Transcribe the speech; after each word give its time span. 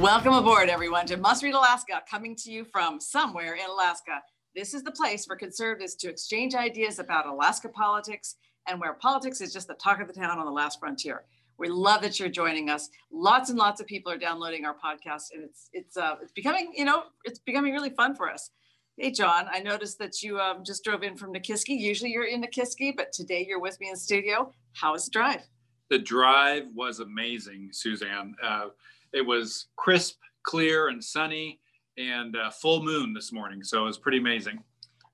Welcome 0.00 0.32
aboard, 0.32 0.70
everyone, 0.70 1.04
to 1.08 1.18
Must 1.18 1.42
Read 1.42 1.52
Alaska, 1.52 2.02
coming 2.10 2.34
to 2.36 2.50
you 2.50 2.64
from 2.64 2.98
somewhere 3.00 3.56
in 3.56 3.66
Alaska. 3.68 4.22
This 4.56 4.72
is 4.72 4.82
the 4.82 4.92
place 4.92 5.26
for 5.26 5.36
conservatives 5.36 5.94
to 5.96 6.08
exchange 6.08 6.54
ideas 6.54 6.98
about 6.98 7.26
Alaska 7.26 7.68
politics 7.68 8.36
and 8.66 8.80
where 8.80 8.94
politics 8.94 9.42
is 9.42 9.52
just 9.52 9.68
the 9.68 9.74
talk 9.74 10.00
of 10.00 10.08
the 10.08 10.14
town 10.14 10.38
on 10.38 10.46
the 10.46 10.50
last 10.50 10.80
frontier. 10.80 11.24
We 11.58 11.68
love 11.68 12.00
that 12.00 12.18
you're 12.18 12.30
joining 12.30 12.70
us. 12.70 12.88
Lots 13.12 13.50
and 13.50 13.58
lots 13.58 13.78
of 13.78 13.86
people 13.86 14.10
are 14.10 14.16
downloading 14.16 14.64
our 14.64 14.74
podcast, 14.74 15.34
and 15.34 15.44
it's 15.44 15.68
it's 15.74 15.98
uh, 15.98 16.16
it's 16.22 16.32
becoming 16.32 16.72
you 16.74 16.86
know 16.86 17.02
it's 17.24 17.38
becoming 17.38 17.74
really 17.74 17.90
fun 17.90 18.14
for 18.14 18.30
us. 18.30 18.52
Hey, 18.96 19.10
John, 19.10 19.48
I 19.52 19.60
noticed 19.60 19.98
that 19.98 20.22
you 20.22 20.40
um, 20.40 20.64
just 20.64 20.82
drove 20.82 21.02
in 21.02 21.14
from 21.14 21.34
Nikiski. 21.34 21.78
Usually 21.78 22.10
you're 22.10 22.24
in 22.24 22.42
Nikiski, 22.42 22.96
but 22.96 23.12
today 23.12 23.44
you're 23.46 23.60
with 23.60 23.78
me 23.80 23.90
in 23.90 23.96
studio. 23.96 24.50
How 24.72 24.92
was 24.92 25.04
the 25.04 25.10
drive? 25.10 25.42
The 25.90 25.98
drive 25.98 26.68
was 26.74 27.00
amazing, 27.00 27.68
Suzanne. 27.72 28.34
Uh, 28.42 28.68
it 29.12 29.22
was 29.22 29.68
crisp, 29.76 30.16
clear, 30.44 30.88
and 30.88 31.02
sunny, 31.02 31.60
and 31.98 32.36
uh, 32.36 32.50
full 32.50 32.82
moon 32.82 33.12
this 33.12 33.32
morning. 33.32 33.62
So 33.62 33.82
it 33.82 33.86
was 33.86 33.98
pretty 33.98 34.18
amazing. 34.18 34.62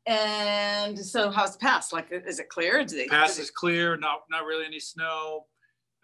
And 0.06 0.96
so, 0.96 1.30
how's 1.30 1.52
the 1.54 1.58
pass? 1.58 1.92
Like, 1.92 2.08
is 2.10 2.38
it 2.38 2.48
clear? 2.48 2.84
They, 2.84 3.06
pass 3.06 3.38
is 3.38 3.50
clear. 3.50 3.96
Not 3.96 4.20
not 4.30 4.44
really 4.44 4.64
any 4.64 4.78
snow. 4.78 5.46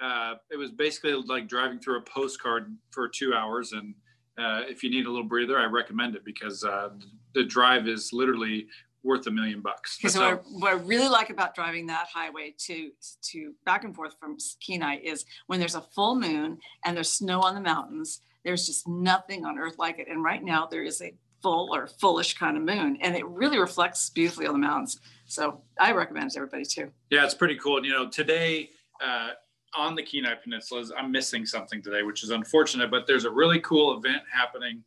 Uh, 0.00 0.34
it 0.50 0.56
was 0.56 0.72
basically 0.72 1.12
like 1.12 1.46
driving 1.46 1.78
through 1.78 1.98
a 1.98 2.02
postcard 2.02 2.76
for 2.90 3.08
two 3.08 3.34
hours. 3.34 3.72
And 3.72 3.94
uh, 4.36 4.62
if 4.68 4.82
you 4.82 4.90
need 4.90 5.06
a 5.06 5.10
little 5.10 5.28
breather, 5.28 5.56
I 5.56 5.66
recommend 5.66 6.16
it 6.16 6.24
because 6.24 6.64
uh, 6.64 6.88
the 7.34 7.44
drive 7.44 7.86
is 7.86 8.12
literally 8.12 8.66
worth 9.04 9.26
a 9.26 9.30
million 9.30 9.60
bucks. 9.60 9.98
Okay, 10.00 10.08
so 10.08 10.20
what, 10.20 10.44
what 10.50 10.70
I 10.72 10.76
really 10.76 11.08
like 11.08 11.30
about 11.30 11.54
driving 11.54 11.86
that 11.86 12.08
highway 12.12 12.54
to 12.66 12.90
to 13.30 13.54
back 13.64 13.84
and 13.84 13.94
forth 13.94 14.14
from 14.18 14.36
Kenai 14.64 14.98
is 15.02 15.24
when 15.46 15.58
there's 15.58 15.74
a 15.74 15.80
full 15.80 16.14
moon 16.14 16.58
and 16.84 16.96
there's 16.96 17.10
snow 17.10 17.40
on 17.40 17.54
the 17.54 17.60
mountains. 17.60 18.20
There's 18.44 18.66
just 18.66 18.88
nothing 18.88 19.44
on 19.44 19.58
earth 19.58 19.78
like 19.78 19.98
it. 19.98 20.08
And 20.08 20.22
right 20.22 20.42
now 20.42 20.66
there 20.66 20.82
is 20.82 21.00
a 21.00 21.14
full 21.42 21.74
or 21.74 21.86
fullish 21.86 22.36
kind 22.36 22.56
of 22.56 22.62
moon, 22.62 22.98
and 23.00 23.16
it 23.16 23.26
really 23.26 23.58
reflects 23.58 24.10
beautifully 24.10 24.46
on 24.46 24.54
the 24.54 24.60
mountains. 24.66 25.00
So 25.26 25.62
I 25.80 25.92
recommend 25.92 26.26
it 26.26 26.34
to 26.34 26.38
everybody 26.38 26.64
too. 26.64 26.90
Yeah, 27.10 27.24
it's 27.24 27.34
pretty 27.34 27.56
cool. 27.56 27.78
And 27.78 27.86
You 27.86 27.92
know, 27.92 28.08
today. 28.08 28.70
Uh, 29.02 29.30
on 29.74 29.94
the 29.94 30.02
Kenai 30.02 30.34
Peninsula, 30.34 30.84
I'm 30.98 31.10
missing 31.10 31.46
something 31.46 31.80
today, 31.80 32.02
which 32.02 32.22
is 32.22 32.28
unfortunate, 32.28 32.90
but 32.90 33.06
there's 33.06 33.24
a 33.24 33.30
really 33.30 33.58
cool 33.60 33.96
event 33.96 34.22
happening 34.30 34.84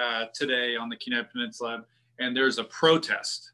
uh, 0.00 0.26
today 0.32 0.76
on 0.76 0.88
the 0.88 0.96
Kenai 0.96 1.22
Peninsula, 1.22 1.84
and 2.18 2.36
there's 2.36 2.58
a 2.58 2.64
protest 2.64 3.52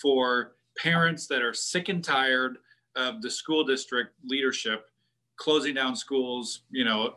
for 0.00 0.56
parents 0.76 1.26
that 1.26 1.42
are 1.42 1.54
sick 1.54 1.88
and 1.88 2.02
tired 2.02 2.58
of 2.96 3.22
the 3.22 3.30
school 3.30 3.64
district 3.64 4.14
leadership 4.24 4.86
closing 5.36 5.74
down 5.74 5.96
schools 5.96 6.62
you 6.70 6.84
know 6.84 7.14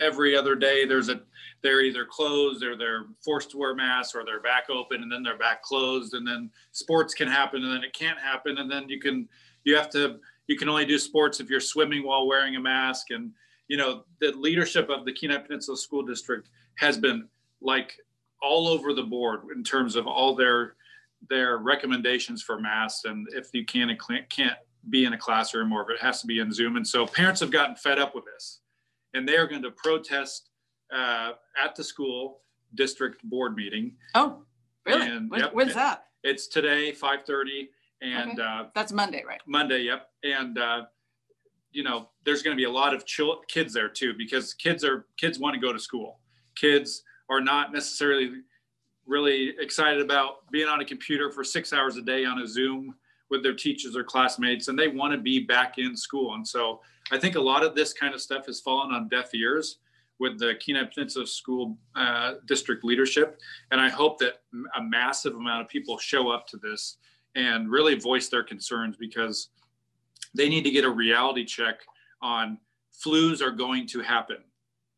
every 0.00 0.36
other 0.36 0.54
day 0.54 0.84
there's 0.84 1.08
a 1.08 1.20
they're 1.62 1.82
either 1.82 2.04
closed 2.04 2.62
or 2.62 2.76
they're 2.76 3.06
forced 3.24 3.50
to 3.50 3.58
wear 3.58 3.74
masks 3.74 4.14
or 4.14 4.24
they're 4.24 4.40
back 4.40 4.70
open 4.70 5.02
and 5.02 5.10
then 5.10 5.22
they're 5.22 5.38
back 5.38 5.62
closed 5.62 6.14
and 6.14 6.26
then 6.26 6.50
sports 6.72 7.14
can 7.14 7.28
happen 7.28 7.62
and 7.64 7.72
then 7.72 7.82
it 7.82 7.92
can't 7.92 8.18
happen 8.18 8.58
and 8.58 8.70
then 8.70 8.88
you 8.88 9.00
can 9.00 9.28
you 9.64 9.76
have 9.76 9.90
to 9.90 10.18
you 10.46 10.56
can 10.56 10.68
only 10.68 10.84
do 10.84 10.98
sports 10.98 11.40
if 11.40 11.50
you're 11.50 11.60
swimming 11.60 12.04
while 12.04 12.26
wearing 12.26 12.56
a 12.56 12.60
mask 12.60 13.10
and 13.10 13.32
you 13.66 13.76
know 13.76 14.04
the 14.20 14.32
leadership 14.32 14.88
of 14.88 15.04
the 15.04 15.12
kenai 15.12 15.38
peninsula 15.38 15.76
school 15.76 16.02
district 16.02 16.48
has 16.76 16.96
been 16.96 17.26
like 17.60 17.96
all 18.40 18.68
over 18.68 18.92
the 18.92 19.02
board 19.02 19.40
in 19.54 19.64
terms 19.64 19.96
of 19.96 20.06
all 20.06 20.34
their 20.34 20.74
their 21.28 21.58
recommendations 21.58 22.42
for 22.42 22.60
masks 22.60 23.04
and 23.04 23.26
if 23.32 23.48
you 23.52 23.64
can 23.64 23.90
and 23.90 23.98
can't 24.28 24.56
be 24.90 25.04
in 25.04 25.12
a 25.12 25.18
classroom 25.18 25.72
or 25.72 25.82
if 25.82 25.90
it 25.90 26.00
has 26.00 26.20
to 26.20 26.26
be 26.26 26.38
in 26.38 26.52
Zoom. 26.52 26.76
And 26.76 26.86
so 26.86 27.06
parents 27.06 27.40
have 27.40 27.50
gotten 27.50 27.76
fed 27.76 27.98
up 27.98 28.14
with 28.14 28.24
this 28.24 28.60
and 29.14 29.28
they 29.28 29.36
are 29.36 29.46
going 29.46 29.62
to 29.62 29.70
protest 29.70 30.50
uh, 30.94 31.32
at 31.62 31.74
the 31.74 31.84
school 31.84 32.40
district 32.74 33.22
board 33.24 33.54
meeting. 33.54 33.96
Oh, 34.14 34.42
really? 34.86 35.06
And, 35.06 35.30
when, 35.30 35.40
yep, 35.40 35.54
when's 35.54 35.74
that? 35.74 36.04
It's 36.22 36.46
today, 36.46 36.92
5.30. 36.92 37.68
And 38.00 38.32
okay. 38.32 38.42
uh, 38.42 38.64
that's 38.74 38.92
Monday, 38.92 39.24
right? 39.26 39.40
Monday, 39.46 39.80
yep. 39.80 40.08
And, 40.22 40.58
uh, 40.58 40.82
you 41.72 41.82
know, 41.82 42.08
there's 42.24 42.42
going 42.42 42.56
to 42.56 42.60
be 42.60 42.64
a 42.64 42.70
lot 42.70 42.94
of 42.94 43.04
kids 43.48 43.74
there 43.74 43.88
too, 43.88 44.14
because 44.16 44.54
kids 44.54 44.84
are, 44.84 45.06
kids 45.16 45.38
want 45.38 45.54
to 45.54 45.60
go 45.60 45.72
to 45.72 45.78
school. 45.78 46.20
Kids 46.56 47.02
are 47.28 47.40
not 47.40 47.72
necessarily 47.72 48.30
really 49.08 49.54
excited 49.58 50.00
about 50.00 50.48
being 50.50 50.68
on 50.68 50.80
a 50.80 50.84
computer 50.84 51.30
for 51.30 51.42
six 51.42 51.72
hours 51.72 51.96
a 51.96 52.02
day 52.02 52.24
on 52.24 52.40
a 52.40 52.46
Zoom 52.46 52.94
with 53.30 53.42
their 53.42 53.54
teachers 53.54 53.96
or 53.96 54.04
classmates, 54.04 54.68
and 54.68 54.78
they 54.78 54.88
want 54.88 55.12
to 55.12 55.18
be 55.18 55.40
back 55.40 55.78
in 55.78 55.96
school. 55.96 56.34
And 56.34 56.46
so 56.46 56.80
I 57.10 57.18
think 57.18 57.34
a 57.34 57.40
lot 57.40 57.64
of 57.64 57.74
this 57.74 57.92
kind 57.92 58.14
of 58.14 58.20
stuff 58.20 58.46
has 58.46 58.60
fallen 58.60 58.94
on 58.94 59.08
deaf 59.08 59.34
ears 59.34 59.78
with 60.18 60.38
the 60.38 60.54
Kenai 60.64 60.84
Peninsula 60.92 61.26
School 61.26 61.76
uh, 61.94 62.34
District 62.46 62.84
leadership. 62.84 63.40
And 63.70 63.80
I 63.80 63.88
hope 63.88 64.18
that 64.18 64.42
a 64.76 64.82
massive 64.82 65.34
amount 65.34 65.62
of 65.62 65.68
people 65.68 65.98
show 65.98 66.30
up 66.30 66.46
to 66.48 66.56
this 66.56 66.96
and 67.34 67.70
really 67.70 67.94
voice 67.94 68.28
their 68.28 68.42
concerns 68.42 68.96
because 68.96 69.48
they 70.34 70.48
need 70.48 70.64
to 70.64 70.70
get 70.70 70.84
a 70.84 70.90
reality 70.90 71.44
check 71.44 71.80
on 72.20 72.58
flus 73.04 73.40
are 73.40 73.50
going 73.50 73.86
to 73.88 74.00
happen 74.00 74.38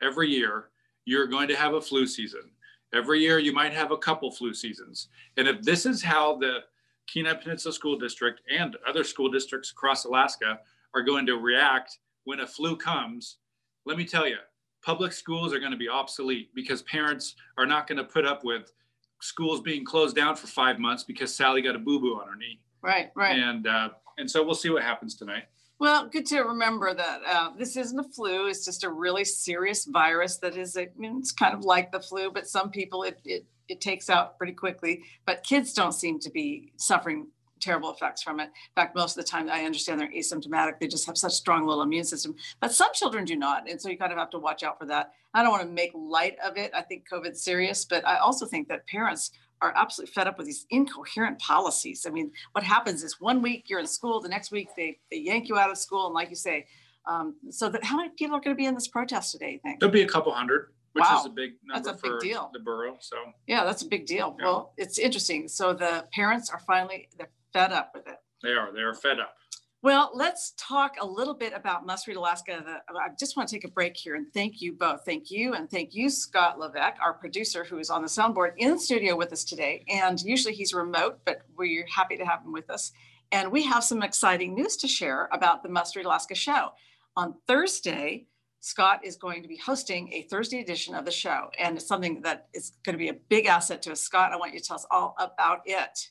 every 0.02 0.28
year. 0.28 0.70
You're 1.04 1.26
going 1.26 1.48
to 1.48 1.56
have 1.56 1.74
a 1.74 1.80
flu 1.80 2.06
season 2.06 2.50
Every 2.92 3.20
year, 3.20 3.38
you 3.38 3.52
might 3.52 3.72
have 3.72 3.92
a 3.92 3.96
couple 3.96 4.30
flu 4.30 4.52
seasons. 4.52 5.08
And 5.36 5.46
if 5.46 5.62
this 5.62 5.86
is 5.86 6.02
how 6.02 6.36
the 6.36 6.60
Kenai 7.06 7.34
Peninsula 7.34 7.72
School 7.72 7.98
District 7.98 8.40
and 8.50 8.76
other 8.88 9.04
school 9.04 9.30
districts 9.30 9.70
across 9.70 10.04
Alaska 10.04 10.60
are 10.94 11.02
going 11.02 11.26
to 11.26 11.36
react 11.36 11.98
when 12.24 12.40
a 12.40 12.46
flu 12.46 12.76
comes, 12.76 13.38
let 13.86 13.96
me 13.96 14.04
tell 14.04 14.26
you, 14.26 14.36
public 14.82 15.12
schools 15.12 15.52
are 15.52 15.58
going 15.58 15.72
to 15.72 15.78
be 15.78 15.88
obsolete 15.88 16.50
because 16.54 16.82
parents 16.82 17.36
are 17.58 17.66
not 17.66 17.86
going 17.86 17.98
to 17.98 18.04
put 18.04 18.24
up 18.24 18.44
with 18.44 18.72
schools 19.20 19.60
being 19.60 19.84
closed 19.84 20.16
down 20.16 20.36
for 20.36 20.46
five 20.46 20.78
months 20.78 21.04
because 21.04 21.34
Sally 21.34 21.62
got 21.62 21.76
a 21.76 21.78
boo 21.78 22.00
boo 22.00 22.14
on 22.20 22.28
her 22.28 22.36
knee. 22.36 22.60
Right, 22.82 23.10
right. 23.14 23.38
And 23.38 23.66
uh, 23.66 23.90
and 24.18 24.30
so 24.30 24.44
we'll 24.44 24.54
see 24.54 24.70
what 24.70 24.82
happens 24.82 25.14
tonight. 25.14 25.44
Well, 25.80 26.08
good 26.08 26.26
to 26.26 26.42
remember 26.42 26.92
that 26.92 27.20
uh, 27.26 27.50
this 27.56 27.74
isn't 27.74 27.98
a 27.98 28.04
flu. 28.04 28.48
It's 28.48 28.66
just 28.66 28.84
a 28.84 28.90
really 28.90 29.24
serious 29.24 29.86
virus 29.86 30.36
that 30.36 30.54
is, 30.54 30.76
I 30.76 30.88
mean, 30.94 31.16
it's 31.18 31.32
kind 31.32 31.54
of 31.54 31.64
like 31.64 31.90
the 31.90 32.00
flu, 32.00 32.30
but 32.30 32.46
some 32.46 32.70
people 32.70 33.02
it, 33.02 33.18
it, 33.24 33.46
it 33.66 33.80
takes 33.80 34.10
out 34.10 34.36
pretty 34.36 34.52
quickly. 34.52 35.04
But 35.24 35.42
kids 35.42 35.72
don't 35.72 35.92
seem 35.92 36.20
to 36.20 36.30
be 36.30 36.74
suffering 36.76 37.28
terrible 37.60 37.90
effects 37.90 38.22
from 38.22 38.40
it. 38.40 38.44
In 38.44 38.74
fact, 38.76 38.94
most 38.94 39.16
of 39.16 39.24
the 39.24 39.30
time, 39.30 39.48
I 39.48 39.64
understand 39.64 39.98
they're 39.98 40.12
asymptomatic. 40.12 40.80
They 40.80 40.86
just 40.86 41.06
have 41.06 41.16
such 41.16 41.32
strong 41.32 41.66
little 41.66 41.82
immune 41.82 42.04
system. 42.04 42.34
But 42.60 42.72
some 42.72 42.90
children 42.92 43.24
do 43.24 43.36
not, 43.36 43.68
and 43.68 43.80
so 43.80 43.88
you 43.88 43.96
kind 43.96 44.12
of 44.12 44.18
have 44.18 44.30
to 44.30 44.38
watch 44.38 44.62
out 44.62 44.78
for 44.78 44.84
that. 44.84 45.12
I 45.32 45.42
don't 45.42 45.50
want 45.50 45.62
to 45.62 45.68
make 45.68 45.92
light 45.94 46.36
of 46.44 46.58
it. 46.58 46.72
I 46.74 46.82
think 46.82 47.06
COVID's 47.10 47.42
serious, 47.42 47.86
but 47.86 48.06
I 48.06 48.18
also 48.18 48.44
think 48.44 48.68
that 48.68 48.86
parents 48.86 49.30
are 49.62 49.72
absolutely 49.76 50.12
fed 50.12 50.26
up 50.26 50.38
with 50.38 50.46
these 50.46 50.66
incoherent 50.70 51.38
policies. 51.38 52.06
I 52.06 52.10
mean, 52.10 52.30
what 52.52 52.64
happens 52.64 53.02
is 53.02 53.20
one 53.20 53.42
week 53.42 53.64
you're 53.68 53.80
in 53.80 53.86
school, 53.86 54.20
the 54.20 54.28
next 54.28 54.50
week 54.50 54.68
they, 54.76 54.98
they 55.10 55.18
yank 55.18 55.48
you 55.48 55.58
out 55.58 55.70
of 55.70 55.78
school. 55.78 56.06
And 56.06 56.14
like 56.14 56.30
you 56.30 56.36
say, 56.36 56.66
um, 57.06 57.36
so 57.50 57.68
that 57.68 57.84
how 57.84 57.96
many 57.96 58.10
people 58.10 58.36
are 58.36 58.40
going 58.40 58.56
to 58.56 58.60
be 58.60 58.66
in 58.66 58.74
this 58.74 58.88
protest 58.88 59.32
today, 59.32 59.52
you 59.52 59.60
think? 59.62 59.80
There'll 59.80 59.92
be 59.92 60.02
a 60.02 60.08
couple 60.08 60.32
hundred, 60.32 60.68
which 60.92 61.04
wow. 61.04 61.20
is 61.20 61.26
a 61.26 61.30
big 61.30 61.52
number 61.64 61.84
that's 61.84 61.98
a 61.98 62.02
big 62.02 62.20
deal. 62.20 62.50
the 62.52 62.60
borough. 62.60 62.96
So 63.00 63.16
yeah, 63.46 63.64
that's 63.64 63.82
a 63.82 63.86
big 63.86 64.06
deal. 64.06 64.36
Yeah. 64.38 64.44
Well, 64.44 64.74
it's 64.76 64.98
interesting. 64.98 65.48
So 65.48 65.72
the 65.72 66.06
parents 66.12 66.50
are 66.50 66.60
finally, 66.60 67.08
they're 67.18 67.30
fed 67.52 67.72
up 67.72 67.92
with 67.94 68.06
it. 68.06 68.16
They 68.42 68.50
are, 68.50 68.72
they 68.72 68.80
are 68.80 68.94
fed 68.94 69.20
up. 69.20 69.34
Well, 69.82 70.10
let's 70.12 70.52
talk 70.58 70.96
a 71.00 71.06
little 71.06 71.32
bit 71.32 71.54
about 71.54 71.86
Must 71.86 72.06
Read 72.06 72.18
Alaska. 72.18 72.82
I 72.90 73.08
just 73.18 73.34
want 73.34 73.48
to 73.48 73.54
take 73.54 73.64
a 73.64 73.68
break 73.68 73.96
here 73.96 74.14
and 74.14 74.26
thank 74.34 74.60
you 74.60 74.74
both. 74.74 75.06
Thank 75.06 75.30
you. 75.30 75.54
And 75.54 75.70
thank 75.70 75.94
you, 75.94 76.10
Scott 76.10 76.58
Levesque, 76.58 77.00
our 77.00 77.14
producer 77.14 77.64
who 77.64 77.78
is 77.78 77.88
on 77.88 78.02
the 78.02 78.08
soundboard 78.08 78.52
in 78.58 78.72
the 78.72 78.78
studio 78.78 79.16
with 79.16 79.32
us 79.32 79.42
today. 79.42 79.86
And 79.88 80.20
usually 80.20 80.52
he's 80.52 80.74
remote, 80.74 81.20
but 81.24 81.42
we're 81.56 81.86
happy 81.86 82.18
to 82.18 82.26
have 82.26 82.44
him 82.44 82.52
with 82.52 82.68
us. 82.68 82.92
And 83.32 83.50
we 83.50 83.64
have 83.64 83.82
some 83.82 84.02
exciting 84.02 84.54
news 84.54 84.76
to 84.78 84.86
share 84.86 85.30
about 85.32 85.62
the 85.62 85.70
Must 85.70 85.96
Read 85.96 86.04
Alaska 86.04 86.34
show. 86.34 86.72
On 87.16 87.36
Thursday, 87.46 88.26
Scott 88.60 89.00
is 89.02 89.16
going 89.16 89.40
to 89.40 89.48
be 89.48 89.56
hosting 89.56 90.12
a 90.12 90.24
Thursday 90.24 90.60
edition 90.60 90.94
of 90.94 91.06
the 91.06 91.10
show. 91.10 91.48
And 91.58 91.78
it's 91.78 91.88
something 91.88 92.20
that 92.20 92.48
is 92.52 92.72
going 92.84 92.92
to 92.92 92.98
be 92.98 93.08
a 93.08 93.14
big 93.30 93.46
asset 93.46 93.80
to 93.82 93.92
us. 93.92 94.02
Scott, 94.02 94.32
I 94.32 94.36
want 94.36 94.52
you 94.52 94.60
to 94.60 94.64
tell 94.66 94.76
us 94.76 94.86
all 94.90 95.16
about 95.18 95.60
it. 95.64 96.10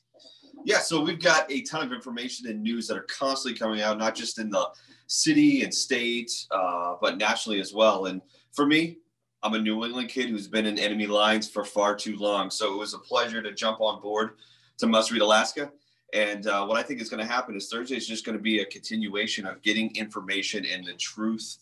Yeah, 0.64 0.78
so 0.78 1.02
we've 1.02 1.22
got 1.22 1.50
a 1.50 1.62
ton 1.62 1.84
of 1.84 1.92
information 1.92 2.48
and 2.48 2.62
news 2.62 2.86
that 2.88 2.96
are 2.96 3.06
constantly 3.08 3.58
coming 3.58 3.80
out, 3.80 3.98
not 3.98 4.14
just 4.14 4.38
in 4.38 4.50
the 4.50 4.68
city 5.06 5.62
and 5.62 5.72
state, 5.72 6.30
uh, 6.50 6.96
but 7.00 7.18
nationally 7.18 7.60
as 7.60 7.72
well. 7.72 8.06
And 8.06 8.20
for 8.52 8.66
me, 8.66 8.98
I'm 9.42 9.54
a 9.54 9.58
New 9.58 9.84
England 9.84 10.10
kid 10.10 10.28
who's 10.28 10.48
been 10.48 10.66
in 10.66 10.78
enemy 10.78 11.06
lines 11.06 11.48
for 11.48 11.64
far 11.64 11.94
too 11.96 12.16
long. 12.16 12.50
So 12.50 12.74
it 12.74 12.78
was 12.78 12.94
a 12.94 12.98
pleasure 12.98 13.42
to 13.42 13.52
jump 13.52 13.80
on 13.80 14.02
board 14.02 14.32
to 14.78 14.86
Must 14.86 15.10
Read 15.10 15.22
Alaska. 15.22 15.72
And 16.12 16.46
uh, 16.46 16.66
what 16.66 16.78
I 16.78 16.82
think 16.82 17.00
is 17.00 17.08
going 17.08 17.24
to 17.24 17.32
happen 17.32 17.56
is 17.56 17.68
Thursday 17.68 17.96
is 17.96 18.06
just 18.06 18.26
going 18.26 18.36
to 18.36 18.42
be 18.42 18.60
a 18.60 18.66
continuation 18.66 19.46
of 19.46 19.62
getting 19.62 19.94
information 19.96 20.66
and 20.66 20.84
the 20.84 20.94
truth 20.94 21.58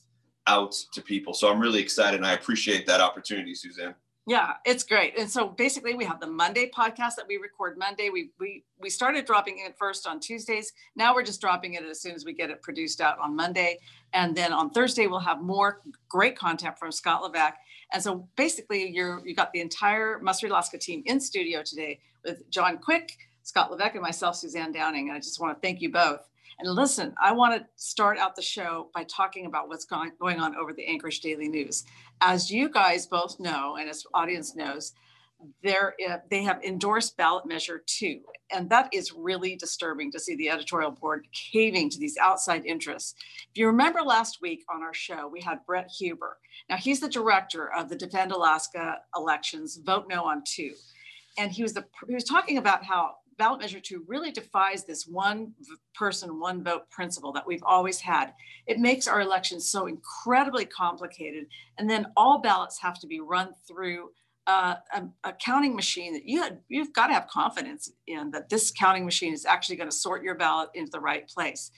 out 0.46 0.72
to 0.92 1.02
people. 1.02 1.34
So 1.34 1.50
I'm 1.52 1.60
really 1.60 1.80
excited 1.80 2.16
and 2.16 2.26
I 2.26 2.32
appreciate 2.32 2.86
that 2.86 3.00
opportunity, 3.00 3.54
Suzanne. 3.54 3.94
Yeah, 4.28 4.56
it's 4.66 4.84
great. 4.84 5.18
And 5.18 5.30
so 5.30 5.48
basically 5.48 5.94
we 5.94 6.04
have 6.04 6.20
the 6.20 6.26
Monday 6.26 6.70
podcast 6.70 7.16
that 7.16 7.24
we 7.26 7.38
record 7.38 7.78
Monday. 7.78 8.10
We 8.10 8.30
we 8.38 8.62
we 8.78 8.90
started 8.90 9.24
dropping 9.24 9.60
it 9.60 9.74
first 9.78 10.06
on 10.06 10.20
Tuesdays. 10.20 10.70
Now 10.94 11.14
we're 11.14 11.22
just 11.22 11.40
dropping 11.40 11.74
it 11.74 11.82
as 11.82 12.02
soon 12.02 12.14
as 12.14 12.26
we 12.26 12.34
get 12.34 12.50
it 12.50 12.60
produced 12.60 13.00
out 13.00 13.18
on 13.20 13.34
Monday. 13.34 13.78
And 14.12 14.36
then 14.36 14.52
on 14.52 14.68
Thursday 14.68 15.06
we'll 15.06 15.18
have 15.20 15.40
more 15.40 15.80
great 16.10 16.36
content 16.36 16.78
from 16.78 16.92
Scott 16.92 17.22
Levesque. 17.22 17.54
And 17.94 18.02
so 18.02 18.28
basically 18.36 18.90
you're 18.90 19.22
you 19.24 19.34
got 19.34 19.50
the 19.54 19.62
entire 19.62 20.18
Must 20.18 20.42
Read 20.42 20.52
Alaska 20.52 20.76
team 20.76 21.02
in 21.06 21.20
studio 21.20 21.62
today 21.62 21.98
with 22.22 22.50
John 22.50 22.76
Quick, 22.76 23.16
Scott 23.44 23.70
Levesque, 23.70 23.94
and 23.94 24.02
myself, 24.02 24.36
Suzanne 24.36 24.72
Downing. 24.72 25.08
And 25.08 25.16
I 25.16 25.20
just 25.20 25.40
want 25.40 25.56
to 25.56 25.66
thank 25.66 25.80
you 25.80 25.90
both. 25.90 26.28
And 26.60 26.74
listen, 26.74 27.14
I 27.22 27.32
want 27.32 27.54
to 27.54 27.66
start 27.76 28.18
out 28.18 28.34
the 28.34 28.42
show 28.42 28.88
by 28.92 29.04
talking 29.04 29.46
about 29.46 29.68
what's 29.68 29.84
going, 29.84 30.10
going 30.20 30.40
on 30.40 30.56
over 30.56 30.72
the 30.72 30.86
Anchorage 30.86 31.20
Daily 31.20 31.48
News. 31.48 31.84
As 32.20 32.50
you 32.50 32.68
guys 32.68 33.06
both 33.06 33.38
know, 33.38 33.76
and 33.76 33.88
as 33.88 34.04
audience 34.12 34.56
knows, 34.56 34.92
there 35.62 35.94
uh, 36.08 36.16
they 36.30 36.42
have 36.42 36.60
endorsed 36.64 37.16
ballot 37.16 37.46
measure 37.46 37.82
two, 37.86 38.22
and 38.50 38.68
that 38.70 38.88
is 38.92 39.12
really 39.12 39.54
disturbing 39.54 40.10
to 40.10 40.18
see 40.18 40.34
the 40.34 40.50
editorial 40.50 40.90
board 40.90 41.28
caving 41.32 41.90
to 41.90 41.98
these 42.00 42.16
outside 42.20 42.66
interests. 42.66 43.14
If 43.52 43.56
you 43.56 43.68
remember 43.68 44.02
last 44.02 44.38
week 44.42 44.64
on 44.68 44.82
our 44.82 44.94
show, 44.94 45.28
we 45.28 45.40
had 45.40 45.64
Brett 45.64 45.92
Huber. 45.96 46.38
Now 46.68 46.76
he's 46.76 46.98
the 46.98 47.08
director 47.08 47.72
of 47.72 47.88
the 47.88 47.94
Defend 47.94 48.32
Alaska 48.32 48.98
elections, 49.14 49.76
Vote 49.76 50.06
No 50.08 50.24
on 50.24 50.42
Two, 50.44 50.72
and 51.38 51.52
he 51.52 51.62
was 51.62 51.72
the 51.72 51.84
he 52.08 52.14
was 52.14 52.24
talking 52.24 52.58
about 52.58 52.84
how 52.84 53.18
ballot 53.38 53.60
measure 53.60 53.80
two 53.80 54.04
really 54.06 54.30
defies 54.30 54.84
this 54.84 55.06
one 55.06 55.54
person, 55.94 56.40
one 56.40 56.62
vote 56.62 56.90
principle 56.90 57.32
that 57.32 57.46
we've 57.46 57.62
always 57.62 58.00
had. 58.00 58.32
It 58.66 58.78
makes 58.78 59.06
our 59.06 59.20
elections 59.20 59.68
so 59.68 59.86
incredibly 59.86 60.64
complicated. 60.64 61.46
And 61.78 61.88
then 61.88 62.08
all 62.16 62.38
ballots 62.38 62.80
have 62.80 62.98
to 63.00 63.06
be 63.06 63.20
run 63.20 63.54
through 63.66 64.10
uh, 64.46 64.76
a, 64.94 65.02
a, 65.24 65.32
counting 65.34 65.76
machine 65.76 66.14
that 66.14 66.24
you 66.24 66.42
had, 66.42 66.58
you've 66.68 66.94
got 66.94 67.08
to 67.08 67.12
have 67.12 67.28
confidence 67.28 67.92
in 68.06 68.30
that 68.30 68.48
this 68.48 68.70
counting 68.70 69.04
machine 69.04 69.34
is 69.34 69.44
actually 69.44 69.76
going 69.76 69.90
to 69.90 69.94
sort 69.94 70.22
your 70.22 70.34
ballot 70.34 70.70
into 70.74 70.90
the 70.90 70.98
right 70.98 71.28
place. 71.28 71.70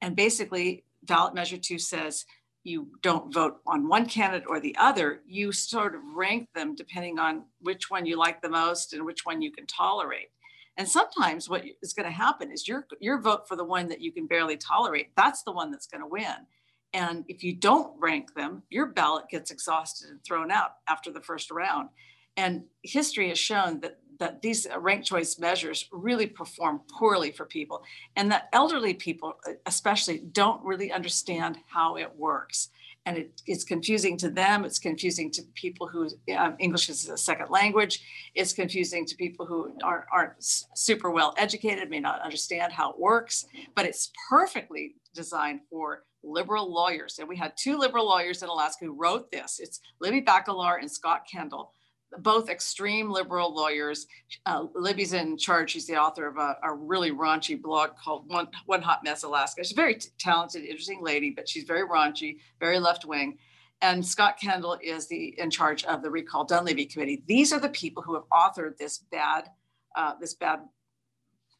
And 0.00 0.16
basically, 0.16 0.84
ballot 1.02 1.34
measure 1.34 1.58
two 1.58 1.78
says 1.78 2.24
you 2.62 2.88
don't 3.02 3.32
vote 3.32 3.58
on 3.66 3.88
one 3.88 4.06
candidate 4.06 4.48
or 4.48 4.58
the 4.58 4.74
other. 4.78 5.20
You 5.26 5.52
sort 5.52 5.94
of 5.94 6.00
rank 6.16 6.48
them 6.54 6.74
depending 6.74 7.18
on 7.18 7.44
which 7.60 7.90
one 7.90 8.06
you 8.06 8.16
like 8.16 8.40
the 8.40 8.48
most 8.48 8.94
and 8.94 9.04
which 9.04 9.26
one 9.26 9.42
you 9.42 9.52
can 9.52 9.66
tolerate. 9.66 10.28
And 10.76 10.88
sometimes 10.88 11.48
what 11.48 11.64
is 11.82 11.92
going 11.92 12.06
to 12.06 12.12
happen 12.12 12.50
is 12.50 12.66
your 12.66 12.86
your 13.00 13.20
vote 13.20 13.46
for 13.48 13.56
the 13.56 13.64
one 13.64 13.88
that 13.88 14.00
you 14.00 14.12
can 14.12 14.26
barely 14.26 14.56
tolerate. 14.56 15.10
That's 15.16 15.42
the 15.42 15.52
one 15.52 15.70
that's 15.70 15.86
going 15.86 16.00
to 16.00 16.06
win. 16.06 16.46
And 16.92 17.24
if 17.28 17.42
you 17.42 17.54
don't 17.54 17.92
rank 18.00 18.34
them, 18.34 18.62
your 18.70 18.86
ballot 18.86 19.28
gets 19.28 19.50
exhausted 19.50 20.10
and 20.10 20.22
thrown 20.24 20.50
out 20.50 20.72
after 20.88 21.12
the 21.12 21.20
first 21.20 21.50
round. 21.50 21.88
And 22.36 22.64
history 22.82 23.28
has 23.28 23.38
shown 23.38 23.80
that 23.80 23.98
that 24.20 24.42
these 24.42 24.66
uh, 24.66 24.78
ranked 24.78 25.06
choice 25.06 25.40
measures 25.40 25.88
really 25.92 26.28
perform 26.28 26.80
poorly 26.98 27.32
for 27.32 27.44
people, 27.44 27.82
and 28.14 28.30
that 28.30 28.48
elderly 28.52 28.94
people, 28.94 29.34
especially, 29.66 30.18
don't 30.18 30.64
really 30.64 30.92
understand 30.92 31.58
how 31.66 31.96
it 31.96 32.12
works 32.16 32.68
and 33.06 33.18
it, 33.18 33.42
it's 33.46 33.64
confusing 33.64 34.16
to 34.18 34.30
them. 34.30 34.64
It's 34.64 34.78
confusing 34.78 35.30
to 35.32 35.42
people 35.54 35.86
who 35.86 36.08
um, 36.36 36.56
English 36.58 36.88
is 36.88 37.08
a 37.08 37.18
second 37.18 37.50
language. 37.50 38.02
It's 38.34 38.52
confusing 38.52 39.04
to 39.06 39.16
people 39.16 39.46
who 39.46 39.76
aren't, 39.82 40.04
aren't 40.12 40.34
super 40.40 41.10
well 41.10 41.34
educated, 41.36 41.90
may 41.90 42.00
not 42.00 42.22
understand 42.22 42.72
how 42.72 42.90
it 42.90 42.98
works, 42.98 43.46
but 43.74 43.84
it's 43.84 44.10
perfectly 44.28 44.94
designed 45.14 45.60
for 45.70 46.04
liberal 46.22 46.72
lawyers. 46.72 47.18
And 47.18 47.28
we 47.28 47.36
had 47.36 47.52
two 47.56 47.76
liberal 47.78 48.06
lawyers 48.06 48.42
in 48.42 48.48
Alaska 48.48 48.86
who 48.86 48.94
wrote 48.94 49.30
this. 49.30 49.60
It's 49.60 49.80
Libby 50.00 50.22
Bakalar 50.22 50.80
and 50.80 50.90
Scott 50.90 51.24
Kendall 51.30 51.72
both 52.18 52.48
extreme 52.48 53.10
liberal 53.10 53.54
lawyers. 53.54 54.06
Uh, 54.46 54.66
Libby's 54.74 55.12
in 55.12 55.36
charge. 55.36 55.70
She's 55.70 55.86
the 55.86 55.96
author 55.96 56.26
of 56.26 56.36
a, 56.36 56.56
a, 56.62 56.72
really 56.72 57.10
raunchy 57.10 57.60
blog 57.60 57.96
called 57.96 58.28
One, 58.28 58.48
One 58.66 58.82
Hot 58.82 59.02
Mess 59.04 59.22
Alaska. 59.22 59.62
She's 59.62 59.72
a 59.72 59.76
very 59.76 59.98
talented, 60.18 60.64
interesting 60.64 61.02
lady, 61.02 61.30
but 61.30 61.48
she's 61.48 61.64
very 61.64 61.86
raunchy, 61.86 62.38
very 62.60 62.78
left 62.78 63.04
wing. 63.04 63.38
And 63.82 64.04
Scott 64.04 64.38
Kendall 64.40 64.78
is 64.82 65.08
the 65.08 65.34
in 65.38 65.50
charge 65.50 65.84
of 65.84 66.02
the 66.02 66.10
Recall 66.10 66.44
Dunleavy 66.44 66.86
Committee. 66.86 67.22
These 67.26 67.52
are 67.52 67.60
the 67.60 67.68
people 67.68 68.02
who 68.02 68.14
have 68.14 68.24
authored 68.32 68.76
this 68.76 68.98
bad, 68.98 69.50
uh, 69.96 70.14
this 70.20 70.34
bad 70.34 70.60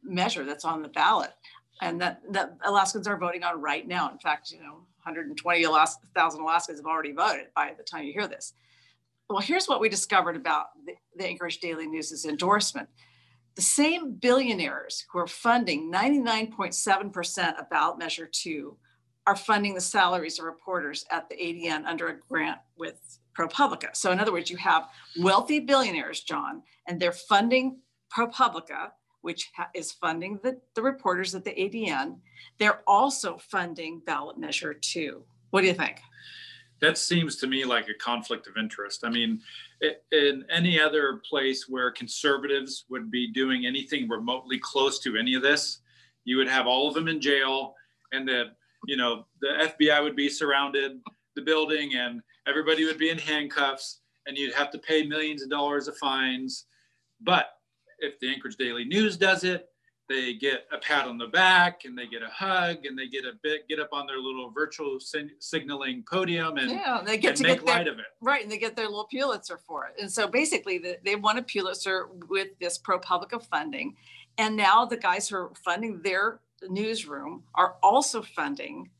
measure 0.03 0.45
that's 0.45 0.65
on 0.65 0.83
the 0.83 0.89
ballot, 0.89 1.33
and 1.81 2.01
that, 2.01 2.21
that 2.31 2.56
Alaskans 2.65 3.06
are 3.06 3.19
voting 3.19 3.43
on 3.43 3.61
right 3.61 3.87
now. 3.87 4.11
In 4.11 4.19
fact, 4.19 4.53
you 4.53 4.59
know, 4.59 4.87
120,000 5.05 6.41
Alaskans 6.41 6.79
have 6.79 6.87
already 6.87 7.12
voted 7.12 7.47
by 7.55 7.73
the 7.77 7.83
time 7.83 8.05
you 8.05 8.12
hear 8.12 8.29
this 8.29 8.55
well, 9.29 9.41
here's 9.41 9.67
what 9.67 9.81
we 9.81 9.88
discovered 9.88 10.37
about 10.37 10.67
the, 10.87 10.94
the 11.17 11.26
Anchorage 11.26 11.59
Daily 11.59 11.87
News's 11.87 12.25
endorsement. 12.25 12.88
The 13.56 13.62
same 13.62 14.15
billionaires 14.15 15.05
who 15.12 15.19
are 15.21 15.26
funding 15.26 15.91
99.7% 15.93 17.59
of 17.59 17.71
ballot 17.71 17.99
measure 17.99 18.29
two 18.31 18.76
are 19.26 19.37
funding 19.37 19.75
the 19.75 19.81
salaries 19.81 20.38
of 20.38 20.44
reporters 20.44 21.06
at 21.11 21.29
the 21.29 21.37
ADN 21.37 21.87
under 21.87 22.09
a 22.09 22.19
grant 22.19 22.59
with 22.76 23.19
ProPublica. 23.38 23.94
So, 23.94 24.12
in 24.12 24.21
other 24.21 24.32
words, 24.32 24.50
you 24.50 24.56
have 24.59 24.88
wealthy 25.21 25.61
billionaires, 25.61 26.20
John, 26.20 26.62
and 26.87 27.00
they're 27.00 27.12
funding 27.12 27.81
ProPublica, 28.15 28.91
which 29.23 29.50
ha- 29.56 29.70
is 29.75 29.93
funding 29.93 30.38
the, 30.43 30.61
the 30.75 30.82
reporters 30.82 31.35
at 31.35 31.44
the 31.44 31.53
ADN. 31.53 32.19
They're 32.59 32.82
also 32.87 33.38
funding 33.38 34.03
ballot 34.05 34.37
measure 34.37 34.75
two. 34.75 35.25
What 35.50 35.62
do 35.62 35.69
you 35.69 35.75
think? 35.75 36.00
That 36.81 36.99
seems 36.99 37.37
to 37.37 37.47
me 37.47 37.65
like 37.65 37.88
a 37.88 37.94
conflict 37.94 38.47
of 38.47 38.56
interest. 38.56 39.05
I 39.05 39.11
mean, 39.11 39.41
in 40.12 40.44
any 40.50 40.81
other 40.81 41.23
place 41.29 41.69
where 41.69 41.91
conservatives 41.91 42.85
would 42.91 43.11
be 43.11 43.32
doing 43.32 43.67
anything 43.67 44.08
remotely 44.08 44.58
close 44.58 44.99
to 45.01 45.17
any 45.17 45.34
of 45.34 45.43
this, 45.43 45.81
you 46.25 46.37
would 46.37 46.49
have 46.49 46.67
all 46.67 46.89
of 46.89 46.94
them 46.94 47.08
in 47.08 47.20
jail, 47.20 47.75
and 48.13 48.27
the 48.27 48.51
you 48.87 48.96
know 48.96 49.27
the 49.41 49.72
FBI 49.79 50.03
would 50.03 50.17
be 50.17 50.29
surrounded 50.29 51.01
the 51.37 51.43
building, 51.43 51.94
and 51.94 52.22
everybody 52.46 52.84
would 52.84 52.99
be 52.99 53.10
in 53.10 53.19
handcuffs, 53.19 54.01
and 54.27 54.37
you'd 54.37 54.55
have 54.55 54.70
to 54.70 54.79
pay 54.79 55.05
millions 55.05 55.43
of 55.43 55.51
dollars 55.51 55.89
of 55.89 55.96
fines. 55.99 56.67
But 57.20 57.46
if 57.99 58.19
the 58.20 58.32
Anchorage 58.32 58.56
Daily 58.56 58.84
News 58.84 59.17
does 59.17 59.44
it, 59.44 59.69
they 60.08 60.34
get 60.34 60.67
a 60.73 60.79
pat 60.79 61.06
on 61.06 61.17
the 61.17 61.27
back 61.27 61.84
and 61.84 61.96
they 61.96 62.06
get 62.06 62.23
a 62.23 62.29
hug 62.29 62.84
and 62.84 62.99
they 62.99 63.08
get 63.08 63.25
a 63.25 63.32
bit 63.43 63.67
get 63.69 63.81
up 63.81 63.89
on 63.93 64.06
their 64.06 64.19
little 64.19 64.51
virtual 64.51 64.99
signaling 65.39 66.05
podium 66.11 66.58
and 66.58 66.70
yeah 66.70 67.01
they 67.05 67.17
get 67.17 67.37
to 67.37 67.43
make 67.43 67.58
get 67.58 67.67
their, 67.67 67.75
light 67.77 67.89
of 67.89 67.99
it. 67.99 68.06
Right 68.20 68.43
and 68.43 68.53
they 68.53 68.58
get 68.58 68.77
their 68.77 68.87
little 68.87 69.05
pulitzer 69.05 69.58
for 69.67 69.87
it. 69.87 69.94
And 70.01 70.11
so 70.11 70.27
basically 70.27 70.79
the, 70.79 70.99
they 71.05 71.17
won 71.17 71.39
a 71.39 71.43
pulitzer 71.43 72.08
with 72.29 72.49
this 72.61 72.79
ProPublica 72.79 73.43
funding. 73.46 73.96
And 74.37 74.56
now 74.56 74.84
the 74.84 74.96
guys 74.96 75.29
who 75.29 75.37
are 75.37 75.53
funding 75.65 76.03
their 76.03 76.41
newsroom 76.69 77.44
are 77.55 77.77
also 77.82 78.23
funding 78.23 78.91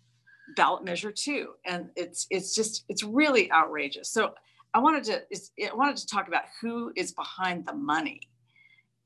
ballot 0.57 0.85
measure 0.85 1.11
two 1.11 1.55
and 1.65 1.89
it's 1.97 2.27
it's 2.31 2.55
just 2.55 2.85
it's 2.89 3.03
really 3.03 3.51
outrageous. 3.53 4.11
So 4.11 4.35
i 4.73 4.79
wanted 4.79 5.05
to 5.05 5.23
i 5.71 5.75
wanted 5.75 5.97
to 5.97 6.07
talk 6.07 6.29
about 6.29 6.45
who 6.61 6.93
is 6.97 7.13
behind 7.13 7.67
the 7.67 7.75
money 7.75 8.21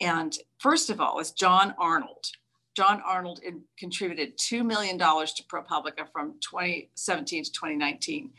and 0.01 0.37
first 0.59 0.91
of 0.91 1.01
all, 1.01 1.19
is 1.19 1.33
John 1.33 1.75
Arnold. 1.79 2.27
John 2.77 3.03
Arnold 3.05 3.41
in, 3.45 3.63
contributed 3.77 4.39
$2 4.39 4.65
million 4.65 4.99
to 4.99 5.05
ProPublica 5.05 6.07
from 6.13 6.35
2017 6.41 7.45
to 7.45 7.53
2019. 7.53 8.31